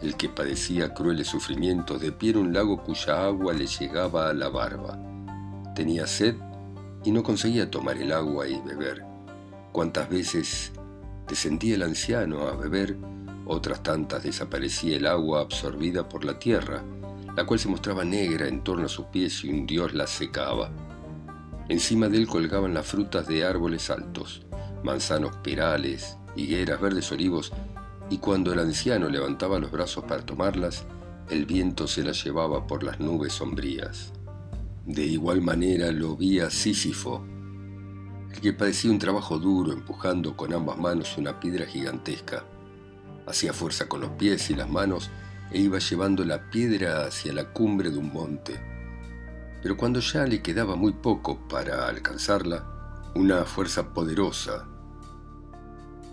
el 0.00 0.16
que 0.16 0.30
padecía 0.30 0.94
crueles 0.94 1.26
sufrimientos 1.26 2.00
de 2.00 2.12
pie 2.12 2.30
en 2.30 2.38
un 2.38 2.54
lago 2.54 2.82
cuya 2.82 3.26
agua 3.26 3.52
le 3.52 3.66
llegaba 3.66 4.30
a 4.30 4.32
la 4.32 4.48
barba. 4.48 4.98
Tenía 5.74 6.06
sed 6.06 6.36
y 7.04 7.10
no 7.10 7.22
conseguía 7.22 7.70
tomar 7.70 7.98
el 7.98 8.12
agua 8.12 8.48
y 8.48 8.58
beber. 8.62 9.04
Cuantas 9.70 10.08
veces 10.08 10.72
descendía 11.28 11.74
el 11.74 11.82
anciano 11.82 12.48
a 12.48 12.56
beber, 12.56 12.96
otras 13.44 13.82
tantas 13.82 14.22
desaparecía 14.22 14.96
el 14.96 15.06
agua 15.06 15.42
absorbida 15.42 16.08
por 16.08 16.24
la 16.24 16.38
tierra, 16.38 16.82
la 17.36 17.44
cual 17.44 17.58
se 17.58 17.68
mostraba 17.68 18.04
negra 18.04 18.48
en 18.48 18.62
torno 18.62 18.86
a 18.86 18.88
sus 18.88 19.06
pies 19.06 19.44
y 19.44 19.50
un 19.50 19.66
dios 19.66 19.94
la 19.94 20.06
secaba. 20.06 20.70
Encima 21.68 22.08
de 22.08 22.18
él 22.18 22.26
colgaban 22.26 22.74
las 22.74 22.86
frutas 22.86 23.26
de 23.26 23.44
árboles 23.44 23.90
altos, 23.90 24.42
manzanos 24.82 25.36
perales, 25.36 26.18
higueras, 26.36 26.80
verdes 26.80 27.10
olivos, 27.10 27.52
y 28.10 28.18
cuando 28.18 28.52
el 28.52 28.58
anciano 28.58 29.08
levantaba 29.08 29.58
los 29.58 29.70
brazos 29.70 30.04
para 30.04 30.24
tomarlas, 30.24 30.84
el 31.30 31.46
viento 31.46 31.88
se 31.88 32.04
las 32.04 32.22
llevaba 32.22 32.66
por 32.66 32.84
las 32.84 33.00
nubes 33.00 33.32
sombrías. 33.32 34.12
De 34.84 35.04
igual 35.04 35.40
manera 35.40 35.90
lo 35.90 36.16
vi 36.16 36.40
a 36.40 36.50
Sísifo, 36.50 37.24
el 38.30 38.40
que 38.40 38.52
padecía 38.52 38.90
un 38.90 38.98
trabajo 38.98 39.38
duro 39.38 39.72
empujando 39.72 40.36
con 40.36 40.52
ambas 40.52 40.76
manos 40.76 41.16
una 41.16 41.40
piedra 41.40 41.64
gigantesca. 41.64 42.44
Hacía 43.26 43.54
fuerza 43.54 43.88
con 43.88 44.02
los 44.02 44.10
pies 44.10 44.50
y 44.50 44.54
las 44.54 44.68
manos 44.68 45.10
e 45.50 45.60
iba 45.60 45.78
llevando 45.78 46.24
la 46.24 46.50
piedra 46.50 47.06
hacia 47.06 47.32
la 47.32 47.52
cumbre 47.52 47.90
de 47.90 47.98
un 47.98 48.12
monte. 48.12 48.60
Pero 49.62 49.76
cuando 49.76 50.00
ya 50.00 50.24
le 50.24 50.42
quedaba 50.42 50.76
muy 50.76 50.92
poco 50.92 51.48
para 51.48 51.88
alcanzarla, 51.88 53.10
una 53.14 53.44
fuerza 53.44 53.92
poderosa 53.94 54.66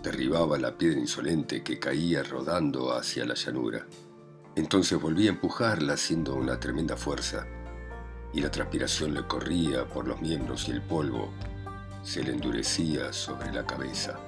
derribaba 0.02 0.58
la 0.58 0.76
piedra 0.76 0.98
insolente 0.98 1.62
que 1.62 1.78
caía 1.78 2.22
rodando 2.22 2.92
hacia 2.92 3.24
la 3.24 3.34
llanura. 3.34 3.86
Entonces 4.56 5.00
volvía 5.00 5.30
a 5.30 5.34
empujarla 5.34 5.94
haciendo 5.94 6.34
una 6.34 6.58
tremenda 6.58 6.96
fuerza, 6.96 7.46
y 8.32 8.40
la 8.40 8.50
transpiración 8.50 9.14
le 9.14 9.26
corría 9.26 9.86
por 9.86 10.08
los 10.08 10.20
miembros 10.20 10.68
y 10.68 10.72
el 10.72 10.82
polvo 10.82 11.32
se 12.02 12.22
le 12.24 12.32
endurecía 12.32 13.12
sobre 13.12 13.52
la 13.52 13.64
cabeza. 13.64 14.18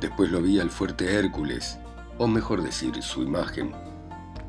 Después 0.00 0.30
lo 0.30 0.40
vi 0.40 0.60
al 0.60 0.70
fuerte 0.70 1.14
Hércules, 1.14 1.78
o 2.18 2.26
mejor 2.26 2.62
decir, 2.62 3.02
su 3.02 3.22
imagen, 3.22 3.72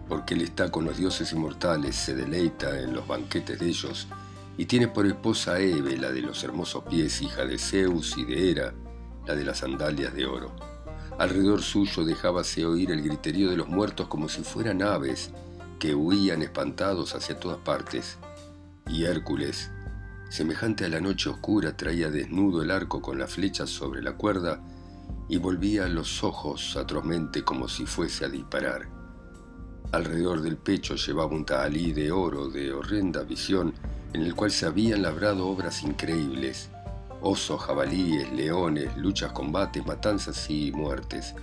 porque 0.08 0.34
él 0.34 0.42
está 0.42 0.72
con 0.72 0.86
los 0.86 0.98
dioses 0.98 1.32
inmortales, 1.34 1.96
se 1.96 2.16
deleita 2.16 2.80
en 2.80 2.94
los 2.94 3.08
banquetes 3.08 3.60
de 3.60 3.68
ellos, 3.68 4.08
y 4.58 4.66
tiene 4.66 4.88
por 4.88 5.06
esposa 5.06 5.54
a 5.54 5.60
Eve, 5.60 5.98
la 5.98 6.12
de 6.12 6.22
los 6.22 6.44
hermosos 6.44 6.84
pies, 6.86 7.22
hija 7.22 7.46
de 7.46 7.58
Zeus 7.58 8.18
y 8.18 8.26
de 8.26 8.50
Hera, 8.50 8.74
la 9.26 9.36
de 9.36 9.44
las 9.44 9.60
sandalias 9.60 10.14
de 10.14 10.26
oro. 10.26 10.56
Alrededor 11.20 11.62
suyo 11.62 12.06
dejábase 12.06 12.66
oír 12.66 12.92
el 12.92 13.02
griterío 13.02 13.50
de 13.50 13.58
los 13.58 13.68
muertos 13.68 14.08
como 14.08 14.30
si 14.30 14.44
fueran 14.44 14.82
aves 14.82 15.32
que 15.80 15.96
huían 15.96 16.42
espantados 16.42 17.16
hacia 17.16 17.40
todas 17.40 17.58
partes. 17.60 18.18
Y 18.88 19.06
Hércules, 19.06 19.72
semejante 20.30 20.86
a 20.86 20.90
la 20.90 21.02
noche 21.02 21.30
oscura, 21.30 21.76
traía 21.76 22.10
desnudo 22.10 22.62
el 22.62 22.72
arco 22.72 23.02
con 23.02 23.20
la 23.20 23.28
flecha 23.28 23.68
sobre 23.68 24.02
la 24.02 24.14
cuerda 24.14 24.62
y 25.28 25.38
volvía 25.38 25.88
los 25.88 26.24
ojos 26.24 26.76
atrozmente 26.78 27.44
como 27.44 27.68
si 27.68 27.86
fuese 27.86 28.26
a 28.26 28.30
disparar. 28.30 28.97
Alrededor 29.92 30.42
del 30.42 30.58
pecho 30.58 30.96
llevaba 30.96 31.34
un 31.34 31.46
tahalí 31.46 31.94
de 31.94 32.12
oro 32.12 32.50
de 32.50 32.74
horrenda 32.74 33.24
visión 33.24 33.74
en 34.14 34.22
el 34.22 34.36
cual 34.36 34.52
se 34.52 34.66
habían 34.66 35.02
labrado 35.02 35.48
obras 35.48 35.82
increíbles, 35.82 36.70
osos, 37.22 37.62
jabalíes, 37.62 38.32
leones, 38.34 38.96
luchas, 38.98 39.32
combates, 39.32 39.86
matanzas 39.86 40.50
y 40.50 40.72
muertes. 40.74 41.36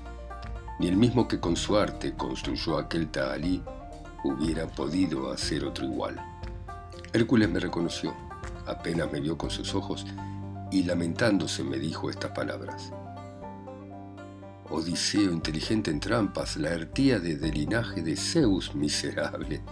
Ni 0.78 0.88
el 0.88 0.96
mismo 0.96 1.26
que 1.26 1.40
con 1.40 1.56
su 1.56 1.76
arte 1.76 2.14
construyó 2.14 2.78
aquel 2.78 3.08
tahalí 3.08 3.62
hubiera 4.24 4.66
podido 4.66 5.30
hacer 5.32 5.64
otro 5.64 5.84
igual. 5.84 6.20
Hércules 7.12 7.48
me 7.48 7.60
reconoció, 7.60 8.14
apenas 8.66 9.10
me 9.10 9.20
vio 9.20 9.38
con 9.38 9.50
sus 9.50 9.74
ojos 9.74 10.04
y 10.70 10.82
lamentándose 10.82 11.62
me 11.62 11.78
dijo 11.78 12.10
estas 12.10 12.32
palabras. 12.32 12.92
Odiseo 14.70 15.30
inteligente 15.30 15.90
en 15.90 16.00
trampas, 16.00 16.56
la 16.56 16.70
hertíade 16.70 17.36
de 17.36 17.52
linaje 17.52 18.02
de 18.02 18.16
Zeus 18.16 18.74
miserable. 18.74 19.62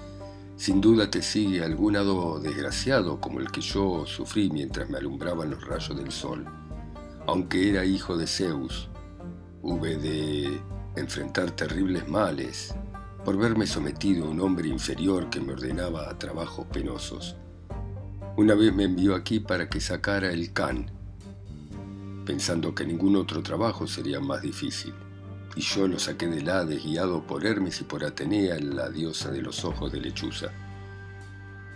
Sin 0.57 0.83
duda 0.83 1.11
te 1.11 1.23
sigue 1.23 1.65
algún 1.65 1.97
hado 1.97 2.39
desgraciado 2.39 3.19
como 3.19 3.41
el 3.41 3.51
que 3.51 3.63
yo 3.63 4.05
sufrí 4.07 4.51
mientras 4.51 4.91
me 4.91 4.99
alumbraban 4.99 5.51
los 5.51 5.67
rayos 5.67 5.97
del 5.97 6.13
sol. 6.13 6.45
Aunque 7.27 7.71
era 7.71 7.87
hijo 7.87 8.19
de 8.19 8.27
Zeus, 8.27 8.91
hube 9.63 9.97
de 9.97 10.61
enfrentar 10.95 11.51
terribles 11.53 12.07
males 12.07 12.75
por 13.25 13.39
verme 13.39 13.67
sometido 13.67 14.27
a 14.27 14.31
un 14.31 14.41
hombre 14.41 14.69
inferior 14.69 15.31
que 15.31 15.41
me 15.41 15.55
ordenaba 15.55 16.11
a 16.11 16.19
trabajos 16.19 16.67
penosos. 16.67 17.37
Una 18.37 18.55
vez 18.55 18.75
me 18.75 18.85
envió 18.85 19.15
aquí 19.15 19.41
para 19.41 19.71
que 19.71 19.81
sacara 19.81 20.33
el 20.33 20.53
can, 20.53 20.92
pensando 22.25 22.75
que 22.75 22.85
ningún 22.85 23.17
otro 23.17 23.43
trabajo 23.43 23.87
sería 23.87 24.21
más 24.21 24.43
difícil. 24.43 24.95
Y 25.55 25.61
yo 25.61 25.87
lo 25.87 25.99
saqué 25.99 26.27
del 26.27 26.49
Hades 26.49 26.83
guiado 26.83 27.27
por 27.27 27.45
Hermes 27.45 27.81
y 27.81 27.85
por 27.85 28.05
Atenea, 28.05 28.59
la 28.61 28.89
diosa 28.89 29.31
de 29.31 29.43
los 29.43 29.65
ojos 29.65 29.93
de 29.93 30.01
lechuza. 30.01 30.51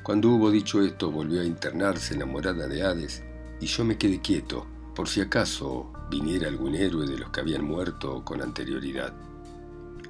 Cuando 0.03 0.31
hubo 0.31 0.51
dicho 0.51 0.81
esto, 0.83 1.11
volvió 1.11 1.41
a 1.41 1.45
internarse 1.45 2.15
en 2.15 2.21
la 2.21 2.27
morada 2.27 2.67
de 2.67 2.83
Hades, 2.83 3.23
y 3.61 3.67
yo 3.67 3.85
me 3.85 3.99
quedé 3.99 4.21
quieto, 4.21 4.67
por 4.95 5.09
si 5.09 5.21
acaso 5.21 5.93
viniera 6.11 6.49
algún 6.49 6.75
héroe 6.75 7.07
de 7.07 7.19
los 7.19 7.31
que 7.31 7.41
habían 7.41 7.65
muerto 7.65 8.25
con 8.25 8.41
anterioridad 8.41 9.13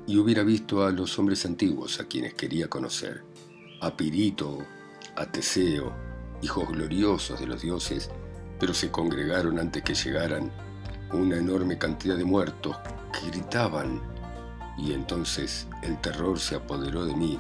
y 0.07 0.19
hubiera 0.19 0.45
visto 0.45 0.85
a 0.85 0.93
los 0.93 1.19
hombres 1.19 1.45
antiguos 1.45 2.01
a 2.01 2.05
quienes 2.05 2.35
quería 2.35 2.69
conocer, 2.69 3.25
a 3.81 3.97
Pirito, 3.97 4.59
a 5.17 5.27
Teseo, 5.27 5.93
hijos 6.43 6.69
gloriosos 6.69 7.41
de 7.41 7.47
los 7.47 7.61
dioses, 7.61 8.11
pero 8.59 8.75
se 8.75 8.91
congregaron 8.91 9.59
antes 9.59 9.83
que 9.83 9.95
llegaran 9.95 10.51
una 11.13 11.37
enorme 11.37 11.79
cantidad 11.79 12.17
de 12.17 12.25
muertos 12.25 12.77
que 13.13 13.31
gritaban, 13.31 14.01
y 14.79 14.93
entonces 14.93 15.67
el 15.83 16.01
terror 16.01 16.39
se 16.39 16.57
apoderó 16.57 17.05
de 17.05 17.15
mí, 17.15 17.39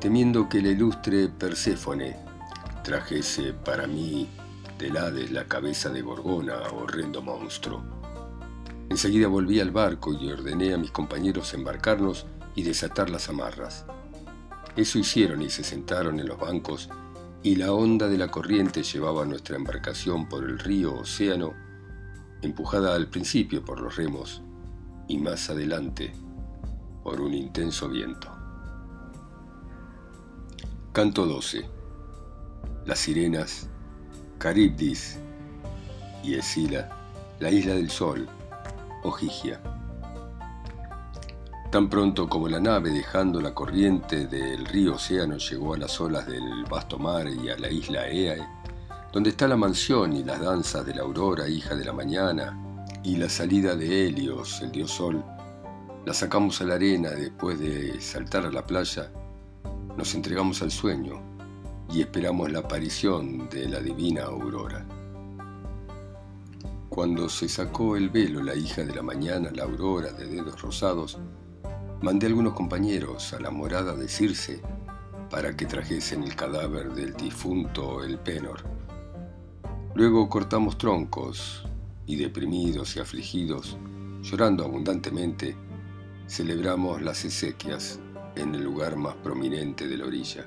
temiendo 0.00 0.48
que 0.48 0.62
la 0.62 0.68
ilustre 0.68 1.28
Perséfone 1.28 2.16
trajese 2.82 3.52
para 3.52 3.86
mí 3.86 4.28
del 4.78 4.96
Hades 4.96 5.30
la 5.30 5.44
cabeza 5.44 5.88
de 5.88 6.02
Gorgona, 6.02 6.56
horrendo 6.72 7.22
monstruo 7.22 7.96
Enseguida 8.88 9.26
volví 9.26 9.58
al 9.60 9.72
barco 9.72 10.14
y 10.14 10.30
ordené 10.30 10.72
a 10.72 10.78
mis 10.78 10.92
compañeros 10.92 11.52
embarcarnos 11.54 12.26
y 12.54 12.62
desatar 12.62 13.10
las 13.10 13.28
amarras. 13.28 13.84
Eso 14.76 14.98
hicieron 14.98 15.42
y 15.42 15.50
se 15.50 15.64
sentaron 15.64 16.20
en 16.20 16.28
los 16.28 16.38
bancos 16.38 16.88
y 17.46 17.54
la 17.54 17.72
onda 17.72 18.08
de 18.08 18.18
la 18.18 18.26
corriente 18.26 18.82
llevaba 18.82 19.24
nuestra 19.24 19.54
embarcación 19.54 20.28
por 20.28 20.42
el 20.42 20.58
río 20.58 20.96
Océano, 20.96 21.54
empujada 22.42 22.96
al 22.96 23.08
principio 23.08 23.64
por 23.64 23.80
los 23.80 23.94
remos 23.94 24.42
y 25.06 25.18
más 25.18 25.48
adelante 25.48 26.12
por 27.04 27.20
un 27.20 27.32
intenso 27.32 27.88
viento. 27.88 28.28
Canto 30.92 31.24
12. 31.24 31.64
Las 32.84 32.98
sirenas, 32.98 33.68
Caribdis 34.38 35.20
y 36.24 36.34
Esila, 36.34 36.98
la 37.38 37.52
isla 37.52 37.74
del 37.74 37.90
sol, 37.90 38.28
Ojigia. 39.04 39.60
Tan 41.70 41.90
pronto 41.90 42.28
como 42.28 42.48
la 42.48 42.60
nave, 42.60 42.90
dejando 42.90 43.40
la 43.40 43.52
corriente 43.52 44.28
del 44.28 44.64
río 44.66 44.94
Océano, 44.94 45.36
llegó 45.36 45.74
a 45.74 45.78
las 45.78 46.00
olas 46.00 46.24
del 46.26 46.64
vasto 46.70 46.96
mar 46.96 47.26
y 47.28 47.48
a 47.48 47.58
la 47.58 47.68
isla 47.68 48.08
Eae, 48.08 48.46
donde 49.12 49.30
está 49.30 49.48
la 49.48 49.56
mansión 49.56 50.12
y 50.12 50.22
las 50.22 50.40
danzas 50.40 50.86
de 50.86 50.94
la 50.94 51.02
aurora, 51.02 51.48
hija 51.48 51.74
de 51.74 51.84
la 51.84 51.92
mañana, 51.92 52.56
y 53.02 53.16
la 53.16 53.28
salida 53.28 53.74
de 53.74 54.06
Helios, 54.06 54.62
el 54.62 54.70
dios 54.70 54.92
sol, 54.92 55.24
la 56.04 56.14
sacamos 56.14 56.60
a 56.60 56.64
la 56.64 56.76
arena 56.76 57.10
después 57.10 57.58
de 57.58 58.00
saltar 58.00 58.46
a 58.46 58.52
la 58.52 58.64
playa, 58.64 59.10
nos 59.96 60.14
entregamos 60.14 60.62
al 60.62 60.70
sueño 60.70 61.20
y 61.92 62.00
esperamos 62.00 62.52
la 62.52 62.60
aparición 62.60 63.48
de 63.48 63.68
la 63.68 63.80
divina 63.80 64.22
aurora. 64.22 64.86
Cuando 66.88 67.28
se 67.28 67.48
sacó 67.48 67.96
el 67.96 68.08
velo 68.08 68.40
la 68.42 68.54
hija 68.54 68.84
de 68.84 68.94
la 68.94 69.02
mañana, 69.02 69.50
la 69.52 69.64
aurora 69.64 70.12
de 70.12 70.26
dedos 70.26 70.62
rosados, 70.62 71.18
mandé 72.02 72.26
a 72.26 72.28
algunos 72.28 72.52
compañeros 72.52 73.32
a 73.32 73.40
la 73.40 73.50
morada 73.50 73.94
de 73.94 74.08
Circe 74.08 74.60
para 75.30 75.56
que 75.56 75.66
trajesen 75.66 76.22
el 76.22 76.36
cadáver 76.36 76.92
del 76.92 77.14
difunto 77.14 78.04
el 78.04 78.18
Penor. 78.18 78.62
Luego 79.94 80.28
cortamos 80.28 80.76
troncos 80.76 81.66
y 82.04 82.16
deprimidos 82.16 82.96
y 82.96 83.00
afligidos, 83.00 83.78
llorando 84.22 84.64
abundantemente, 84.64 85.56
celebramos 86.28 87.00
las 87.00 87.24
esequias 87.24 87.98
en 88.36 88.54
el 88.54 88.62
lugar 88.62 88.96
más 88.96 89.14
prominente 89.16 89.88
de 89.88 89.96
la 89.96 90.04
orilla. 90.04 90.46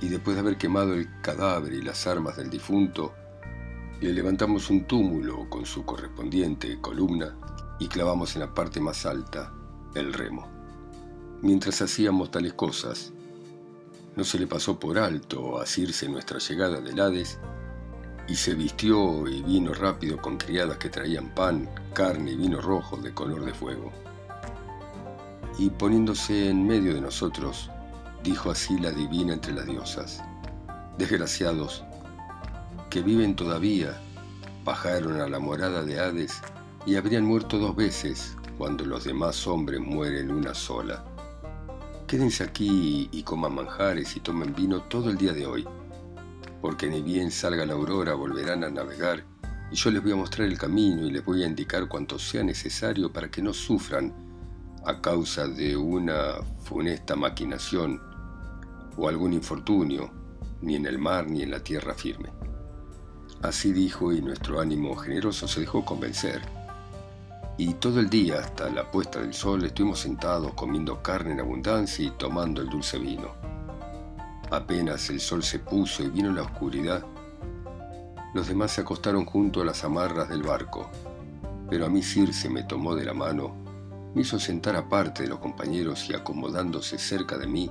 Y 0.00 0.08
después 0.08 0.36
de 0.36 0.40
haber 0.40 0.56
quemado 0.56 0.94
el 0.94 1.08
cadáver 1.20 1.72
y 1.72 1.82
las 1.82 2.06
armas 2.06 2.36
del 2.36 2.48
difunto, 2.48 3.12
le 4.00 4.12
levantamos 4.12 4.70
un 4.70 4.84
túmulo 4.84 5.48
con 5.50 5.66
su 5.66 5.84
correspondiente 5.84 6.80
columna 6.80 7.36
y 7.80 7.88
clavamos 7.88 8.36
en 8.36 8.42
la 8.42 8.54
parte 8.54 8.80
más 8.80 9.04
alta 9.04 9.52
el 9.94 10.12
remo. 10.12 10.48
Mientras 11.42 11.82
hacíamos 11.82 12.30
tales 12.30 12.54
cosas, 12.54 13.12
no 14.16 14.24
se 14.24 14.38
le 14.38 14.46
pasó 14.46 14.78
por 14.78 14.98
alto 14.98 15.60
asirse 15.60 16.08
nuestra 16.08 16.38
llegada 16.38 16.80
del 16.80 17.00
Hades 17.00 17.38
y 18.28 18.36
se 18.36 18.54
vistió 18.54 19.26
y 19.28 19.42
vino 19.42 19.74
rápido 19.74 20.16
con 20.18 20.36
criadas 20.36 20.78
que 20.78 20.88
traían 20.88 21.34
pan, 21.34 21.68
carne 21.92 22.32
y 22.32 22.36
vino 22.36 22.60
rojo 22.60 22.96
de 22.96 23.12
color 23.12 23.44
de 23.44 23.52
fuego. 23.52 23.92
Y 25.58 25.70
poniéndose 25.70 26.48
en 26.48 26.66
medio 26.66 26.94
de 26.94 27.00
nosotros, 27.00 27.70
dijo 28.22 28.50
así 28.50 28.78
la 28.78 28.90
divina 28.90 29.34
entre 29.34 29.52
las 29.52 29.66
diosas, 29.66 30.22
Desgraciados, 30.96 31.84
que 32.88 33.02
viven 33.02 33.34
todavía 33.34 34.00
bajaron 34.64 35.20
a 35.20 35.28
la 35.28 35.40
morada 35.40 35.82
de 35.82 35.98
Hades 35.98 36.40
y 36.86 36.96
habrían 36.96 37.24
muerto 37.24 37.58
dos 37.58 37.74
veces 37.74 38.36
cuando 38.58 38.84
los 38.84 39.04
demás 39.04 39.46
hombres 39.46 39.80
mueren 39.80 40.30
una 40.30 40.54
sola. 40.54 41.04
Quédense 42.06 42.44
aquí 42.44 43.08
y 43.10 43.22
coman 43.22 43.54
manjares 43.54 44.16
y 44.16 44.20
tomen 44.20 44.54
vino 44.54 44.82
todo 44.82 45.10
el 45.10 45.16
día 45.16 45.32
de 45.32 45.46
hoy, 45.46 45.66
porque 46.60 46.88
ni 46.88 47.02
bien 47.02 47.30
salga 47.30 47.66
la 47.66 47.74
aurora 47.74 48.14
volverán 48.14 48.64
a 48.64 48.70
navegar 48.70 49.24
y 49.70 49.76
yo 49.76 49.90
les 49.90 50.02
voy 50.02 50.12
a 50.12 50.16
mostrar 50.16 50.46
el 50.46 50.58
camino 50.58 51.06
y 51.06 51.10
les 51.10 51.24
voy 51.24 51.42
a 51.42 51.46
indicar 51.46 51.88
cuanto 51.88 52.18
sea 52.18 52.44
necesario 52.44 53.12
para 53.12 53.30
que 53.30 53.42
no 53.42 53.52
sufran 53.52 54.14
a 54.84 55.00
causa 55.00 55.48
de 55.48 55.76
una 55.76 56.34
funesta 56.60 57.16
maquinación 57.16 58.00
o 58.96 59.08
algún 59.08 59.32
infortunio, 59.32 60.10
ni 60.60 60.76
en 60.76 60.86
el 60.86 60.98
mar 60.98 61.28
ni 61.28 61.42
en 61.42 61.50
la 61.50 61.60
tierra 61.60 61.94
firme. 61.94 62.30
Así 63.42 63.72
dijo 63.72 64.12
y 64.12 64.22
nuestro 64.22 64.60
ánimo 64.60 64.94
generoso 64.96 65.48
se 65.48 65.60
dejó 65.60 65.84
convencer. 65.84 66.42
Y 67.56 67.74
todo 67.74 68.00
el 68.00 68.10
día, 68.10 68.40
hasta 68.40 68.68
la 68.68 68.90
puesta 68.90 69.20
del 69.20 69.32
sol, 69.32 69.64
estuvimos 69.64 70.00
sentados 70.00 70.54
comiendo 70.54 71.02
carne 71.02 71.32
en 71.32 71.40
abundancia 71.40 72.04
y 72.04 72.10
tomando 72.10 72.60
el 72.60 72.68
dulce 72.68 72.98
vino. 72.98 73.28
Apenas 74.50 75.08
el 75.10 75.20
sol 75.20 75.42
se 75.42 75.60
puso 75.60 76.02
y 76.02 76.08
vino 76.08 76.32
la 76.32 76.42
oscuridad, 76.42 77.04
los 78.34 78.48
demás 78.48 78.72
se 78.72 78.80
acostaron 78.80 79.24
junto 79.24 79.62
a 79.62 79.64
las 79.64 79.84
amarras 79.84 80.28
del 80.28 80.42
barco, 80.42 80.90
pero 81.70 81.86
a 81.86 81.88
mí 81.88 82.02
Circe 82.02 82.50
me 82.50 82.64
tomó 82.64 82.96
de 82.96 83.04
la 83.04 83.14
mano, 83.14 83.54
me 84.14 84.22
hizo 84.22 84.40
sentar 84.40 84.74
aparte 84.74 85.22
de 85.22 85.28
los 85.28 85.38
compañeros 85.38 86.10
y 86.10 86.14
acomodándose 86.14 86.98
cerca 86.98 87.38
de 87.38 87.46
mí, 87.46 87.70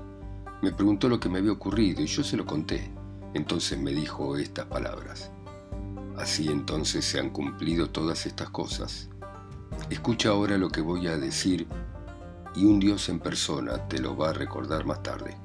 me 0.62 0.72
preguntó 0.72 1.10
lo 1.10 1.20
que 1.20 1.28
me 1.28 1.40
había 1.40 1.52
ocurrido 1.52 2.02
y 2.02 2.06
yo 2.06 2.24
se 2.24 2.38
lo 2.38 2.46
conté. 2.46 2.90
Entonces 3.34 3.78
me 3.78 3.92
dijo 3.92 4.38
estas 4.38 4.66
palabras. 4.68 5.30
Así 6.18 6.48
entonces 6.48 7.04
se 7.04 7.20
han 7.20 7.32
cumplido 7.32 7.90
todas 7.90 8.26
estas 8.26 8.50
cosas. 8.50 9.10
Escucha 9.90 10.30
ahora 10.30 10.58
lo 10.58 10.70
que 10.70 10.82
voy 10.82 11.08
a 11.08 11.18
decir 11.18 11.68
y 12.56 12.66
un 12.66 12.80
Dios 12.80 13.10
en 13.10 13.20
persona 13.20 13.88
te 13.88 14.00
lo 14.00 14.16
va 14.16 14.30
a 14.30 14.34
recordar 14.34 14.86
más 14.86 15.04
tarde. 15.04 15.36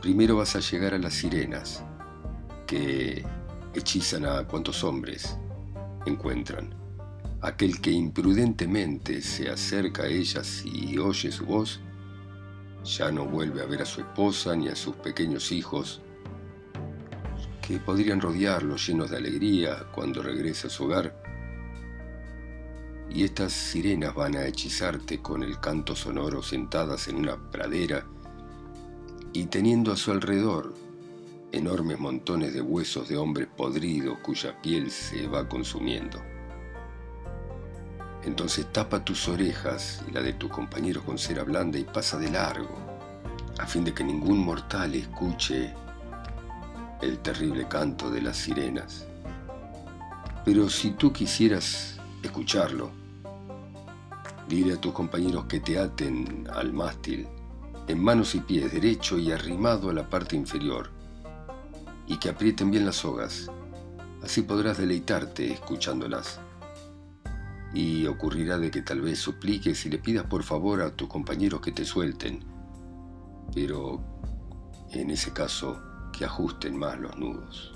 Primero 0.00 0.36
vas 0.36 0.56
a 0.56 0.60
llegar 0.60 0.94
a 0.94 0.98
las 0.98 1.14
sirenas, 1.14 1.82
que 2.66 3.24
hechizan 3.74 4.24
a 4.24 4.44
cuantos 4.46 4.82
hombres 4.84 5.38
encuentran. 6.06 6.74
Aquel 7.42 7.80
que 7.80 7.90
imprudentemente 7.90 9.20
se 9.20 9.50
acerca 9.50 10.04
a 10.04 10.08
ellas 10.08 10.62
y 10.64 10.98
oye 10.98 11.30
su 11.30 11.44
voz, 11.44 11.80
ya 12.84 13.10
no 13.10 13.26
vuelve 13.26 13.62
a 13.62 13.66
ver 13.66 13.82
a 13.82 13.86
su 13.86 14.00
esposa 14.00 14.56
ni 14.56 14.68
a 14.68 14.76
sus 14.76 14.96
pequeños 14.96 15.52
hijos, 15.52 16.00
que 17.60 17.78
podrían 17.78 18.20
rodearlo 18.20 18.76
llenos 18.76 19.10
de 19.10 19.16
alegría 19.16 19.86
cuando 19.92 20.22
regrese 20.22 20.68
a 20.68 20.70
su 20.70 20.84
hogar. 20.84 21.25
Y 23.10 23.24
estas 23.24 23.52
sirenas 23.52 24.14
van 24.14 24.36
a 24.36 24.46
hechizarte 24.46 25.20
con 25.22 25.42
el 25.42 25.60
canto 25.60 25.94
sonoro 25.96 26.42
sentadas 26.42 27.08
en 27.08 27.16
una 27.16 27.36
pradera 27.50 28.06
y 29.32 29.46
teniendo 29.46 29.92
a 29.92 29.96
su 29.96 30.12
alrededor 30.12 30.74
enormes 31.52 31.98
montones 31.98 32.52
de 32.54 32.60
huesos 32.60 33.08
de 33.08 33.16
hombres 33.16 33.48
podridos 33.56 34.18
cuya 34.18 34.60
piel 34.60 34.90
se 34.90 35.26
va 35.26 35.48
consumiendo. 35.48 36.20
Entonces 38.24 38.66
tapa 38.72 39.04
tus 39.04 39.28
orejas 39.28 40.02
y 40.08 40.12
la 40.12 40.20
de 40.20 40.32
tus 40.32 40.50
compañeros 40.50 41.04
con 41.04 41.18
cera 41.18 41.44
blanda 41.44 41.78
y 41.78 41.84
pasa 41.84 42.18
de 42.18 42.30
largo, 42.30 42.76
a 43.58 43.66
fin 43.66 43.84
de 43.84 43.94
que 43.94 44.02
ningún 44.02 44.38
mortal 44.38 44.94
escuche 44.94 45.72
el 47.00 47.18
terrible 47.18 47.68
canto 47.68 48.10
de 48.10 48.22
las 48.22 48.36
sirenas. 48.36 49.06
Pero 50.44 50.68
si 50.68 50.90
tú 50.90 51.12
quisieras 51.12 51.95
escucharlo, 52.26 52.90
dile 54.48 54.74
a 54.74 54.80
tus 54.80 54.92
compañeros 54.92 55.46
que 55.46 55.60
te 55.60 55.78
aten 55.78 56.46
al 56.52 56.72
mástil, 56.72 57.26
en 57.88 58.02
manos 58.02 58.34
y 58.34 58.40
pies, 58.40 58.72
derecho 58.72 59.18
y 59.18 59.32
arrimado 59.32 59.90
a 59.90 59.92
la 59.92 60.08
parte 60.08 60.36
inferior, 60.36 60.90
y 62.06 62.18
que 62.18 62.28
aprieten 62.28 62.70
bien 62.70 62.86
las 62.86 62.96
sogas. 62.96 63.50
Así 64.22 64.42
podrás 64.42 64.78
deleitarte 64.78 65.52
escuchándolas. 65.52 66.40
Y 67.74 68.06
ocurrirá 68.06 68.58
de 68.58 68.70
que 68.70 68.82
tal 68.82 69.00
vez 69.00 69.18
supliques 69.18 69.84
y 69.86 69.90
le 69.90 69.98
pidas 69.98 70.24
por 70.24 70.42
favor 70.42 70.80
a 70.80 70.90
tus 70.90 71.08
compañeros 71.08 71.60
que 71.60 71.72
te 71.72 71.84
suelten, 71.84 72.40
pero 73.54 74.00
en 74.92 75.10
ese 75.10 75.32
caso 75.32 75.80
que 76.16 76.24
ajusten 76.24 76.76
más 76.78 76.98
los 76.98 77.16
nudos. 77.16 77.75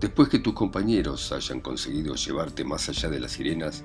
Después 0.00 0.30
que 0.30 0.38
tus 0.38 0.54
compañeros 0.54 1.30
hayan 1.30 1.60
conseguido 1.60 2.14
llevarte 2.14 2.64
más 2.64 2.88
allá 2.88 3.10
de 3.10 3.20
las 3.20 3.32
sirenas, 3.32 3.84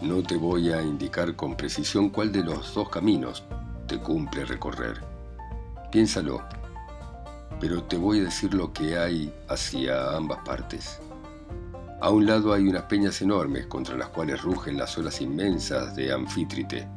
no 0.00 0.22
te 0.22 0.36
voy 0.36 0.72
a 0.72 0.80
indicar 0.80 1.36
con 1.36 1.56
precisión 1.58 2.08
cuál 2.08 2.32
de 2.32 2.42
los 2.42 2.74
dos 2.74 2.88
caminos 2.88 3.44
te 3.86 3.98
cumple 3.98 4.46
recorrer. 4.46 5.02
Piénsalo, 5.90 6.42
pero 7.60 7.82
te 7.84 7.98
voy 7.98 8.20
a 8.20 8.24
decir 8.24 8.54
lo 8.54 8.72
que 8.72 8.96
hay 8.96 9.30
hacia 9.48 10.16
ambas 10.16 10.38
partes. 10.38 11.00
A 12.00 12.08
un 12.08 12.24
lado 12.24 12.54
hay 12.54 12.66
unas 12.66 12.84
peñas 12.84 13.20
enormes 13.20 13.66
contra 13.66 13.94
las 13.96 14.08
cuales 14.08 14.40
rugen 14.40 14.78
las 14.78 14.96
olas 14.96 15.20
inmensas 15.20 15.94
de 15.94 16.14
Anfítrite. 16.14 16.88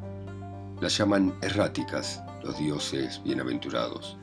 Las 0.80 0.98
llaman 0.98 1.36
erráticas 1.42 2.24
los 2.42 2.58
dioses 2.58 3.22
bienaventurados. 3.24 4.18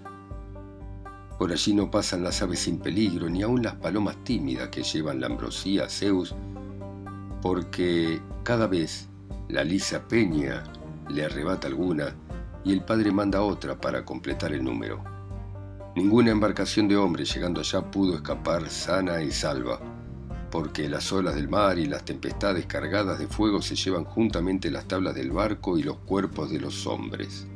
Por 1.39 1.53
allí 1.53 1.75
no 1.75 1.91
pasan 1.91 2.23
las 2.23 2.41
aves 2.43 2.61
sin 2.61 2.79
peligro, 2.79 3.29
ni 3.29 3.43
aun 3.43 3.63
las 3.63 3.75
palomas 3.75 4.17
tímidas 4.25 4.69
que 4.69 4.83
llevan 4.83 5.21
la 5.21 5.27
ambrosía 5.27 5.85
a 5.85 5.89
Zeus, 5.89 6.35
porque 7.41 8.21
cada 8.45 8.67
vez 8.67 9.09
la 9.49 9.65
lisa 9.65 10.07
peña 10.07 10.65
le 11.09 11.25
arrebata 11.25 11.67
alguna 11.67 12.15
y 12.65 12.73
el 12.73 12.85
padre 12.85 13.11
manda 13.11 13.43
otra 13.43 13.81
para 13.81 14.05
completar 14.05 14.53
el 14.53 14.65
número. 14.65 15.03
Ninguna 15.95 16.31
embarcación 16.31 16.89
de 16.89 16.97
hombres 16.97 17.35
llegando 17.35 17.61
allá 17.61 17.91
pudo 17.91 18.15
escapar 18.15 18.71
sana 18.71 19.21
y 19.23 19.31
salva, 19.31 19.79
porque 20.51 20.89
las 20.89 21.13
olas 21.13 21.35
del 21.35 21.49
mar 21.49 21.79
y 21.79 21.87
las 21.87 22.05
tempestades 22.05 22.67
cargadas 22.67 23.19
de 23.19 23.27
fuego 23.27 23.61
se 23.61 23.75
llevan 23.75 24.05
juntamente 24.05 24.71
las 24.71 24.87
tablas 24.87 25.15
del 25.15 25.33
barco 25.33 25.77
y 25.77 25.83
los 25.83 25.99
cuerpos 25.99 26.51
de 26.51 26.61
los 26.61 26.87
hombres. 26.87 27.47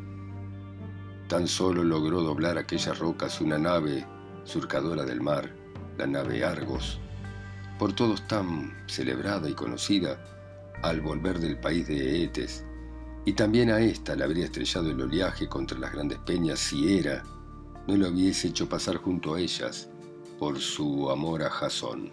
Tan 1.28 1.48
solo 1.48 1.82
logró 1.82 2.22
doblar 2.22 2.56
aquellas 2.56 2.98
rocas 2.98 3.40
una 3.40 3.58
nave 3.58 4.06
surcadora 4.44 5.04
del 5.04 5.20
mar, 5.20 5.52
la 5.98 6.06
nave 6.06 6.44
Argos, 6.44 7.00
por 7.78 7.92
todos 7.92 8.26
tan 8.28 8.74
celebrada 8.86 9.48
y 9.48 9.54
conocida 9.54 10.18
al 10.82 11.00
volver 11.00 11.40
del 11.40 11.58
país 11.58 11.88
de 11.88 12.22
Eetes, 12.22 12.64
y 13.24 13.32
también 13.32 13.70
a 13.70 13.80
ésta 13.80 14.14
le 14.14 14.22
habría 14.22 14.44
estrellado 14.44 14.90
el 14.90 15.00
oleaje 15.00 15.48
contra 15.48 15.78
las 15.78 15.92
grandes 15.92 16.18
peñas 16.20 16.60
si 16.60 16.96
era 16.96 17.24
no 17.86 17.96
lo 17.96 18.08
hubiese 18.08 18.48
hecho 18.48 18.68
pasar 18.68 18.96
junto 18.96 19.34
a 19.34 19.40
ellas 19.40 19.88
por 20.38 20.58
su 20.58 21.10
amor 21.10 21.42
a 21.42 21.50
Jasón. 21.50 22.10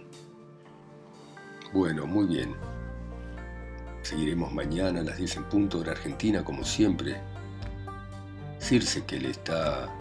Bueno, 1.73 2.05
muy 2.05 2.27
bien. 2.27 2.55
Seguiremos 4.03 4.53
mañana 4.53 5.01
a 5.01 5.03
las 5.03 5.17
10 5.17 5.37
en 5.37 5.43
punto 5.45 5.79
hora 5.79 5.93
argentina, 5.93 6.43
como 6.43 6.63
siempre, 6.63 7.21
Circe 8.63 9.03
que 9.03 9.19
le 9.19 9.31
está 9.31 9.93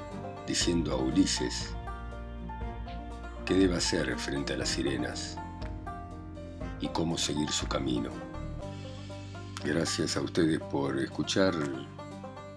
diciendo 0.47 0.93
a 0.93 0.97
Ulises 0.97 1.71
qué 3.45 3.55
debe 3.55 3.77
hacer 3.77 4.17
frente 4.21 4.53
a 4.53 4.57
las 4.57 4.69
sirenas 4.69 5.37
y 6.81 6.87
cómo 6.87 7.19
seguir 7.19 7.51
su 7.51 7.67
camino. 7.67 8.11
Gracias 9.65 10.17
a 10.17 10.21
ustedes 10.21 10.61
por 10.61 10.97
escuchar 11.01 11.55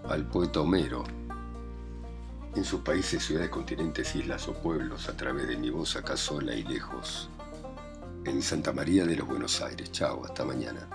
al 0.08 0.28
poeta 0.28 0.62
Homero 0.62 1.04
en 2.56 2.63
sus 2.63 2.82
países, 2.82 3.26
ciudades, 3.26 3.50
continentes, 3.50 4.15
islas 4.15 4.48
o 4.48 4.54
pueblos 4.54 5.10
a 5.10 5.18
través 5.18 5.48
de 5.48 5.58
mi 5.58 5.72
voz 5.72 5.96
acá 5.96 6.15
sola 6.15 6.54
y 6.54 6.62
lejos 6.65 7.30
en 8.26 8.44
Santa 8.44 8.72
María 8.72 9.06
de 9.06 9.15
los 9.15 9.28
Buenos 9.28 9.60
Aires. 9.60 9.91
Chao, 9.91 10.24
hasta 10.24 10.46
mañana. 10.46 10.88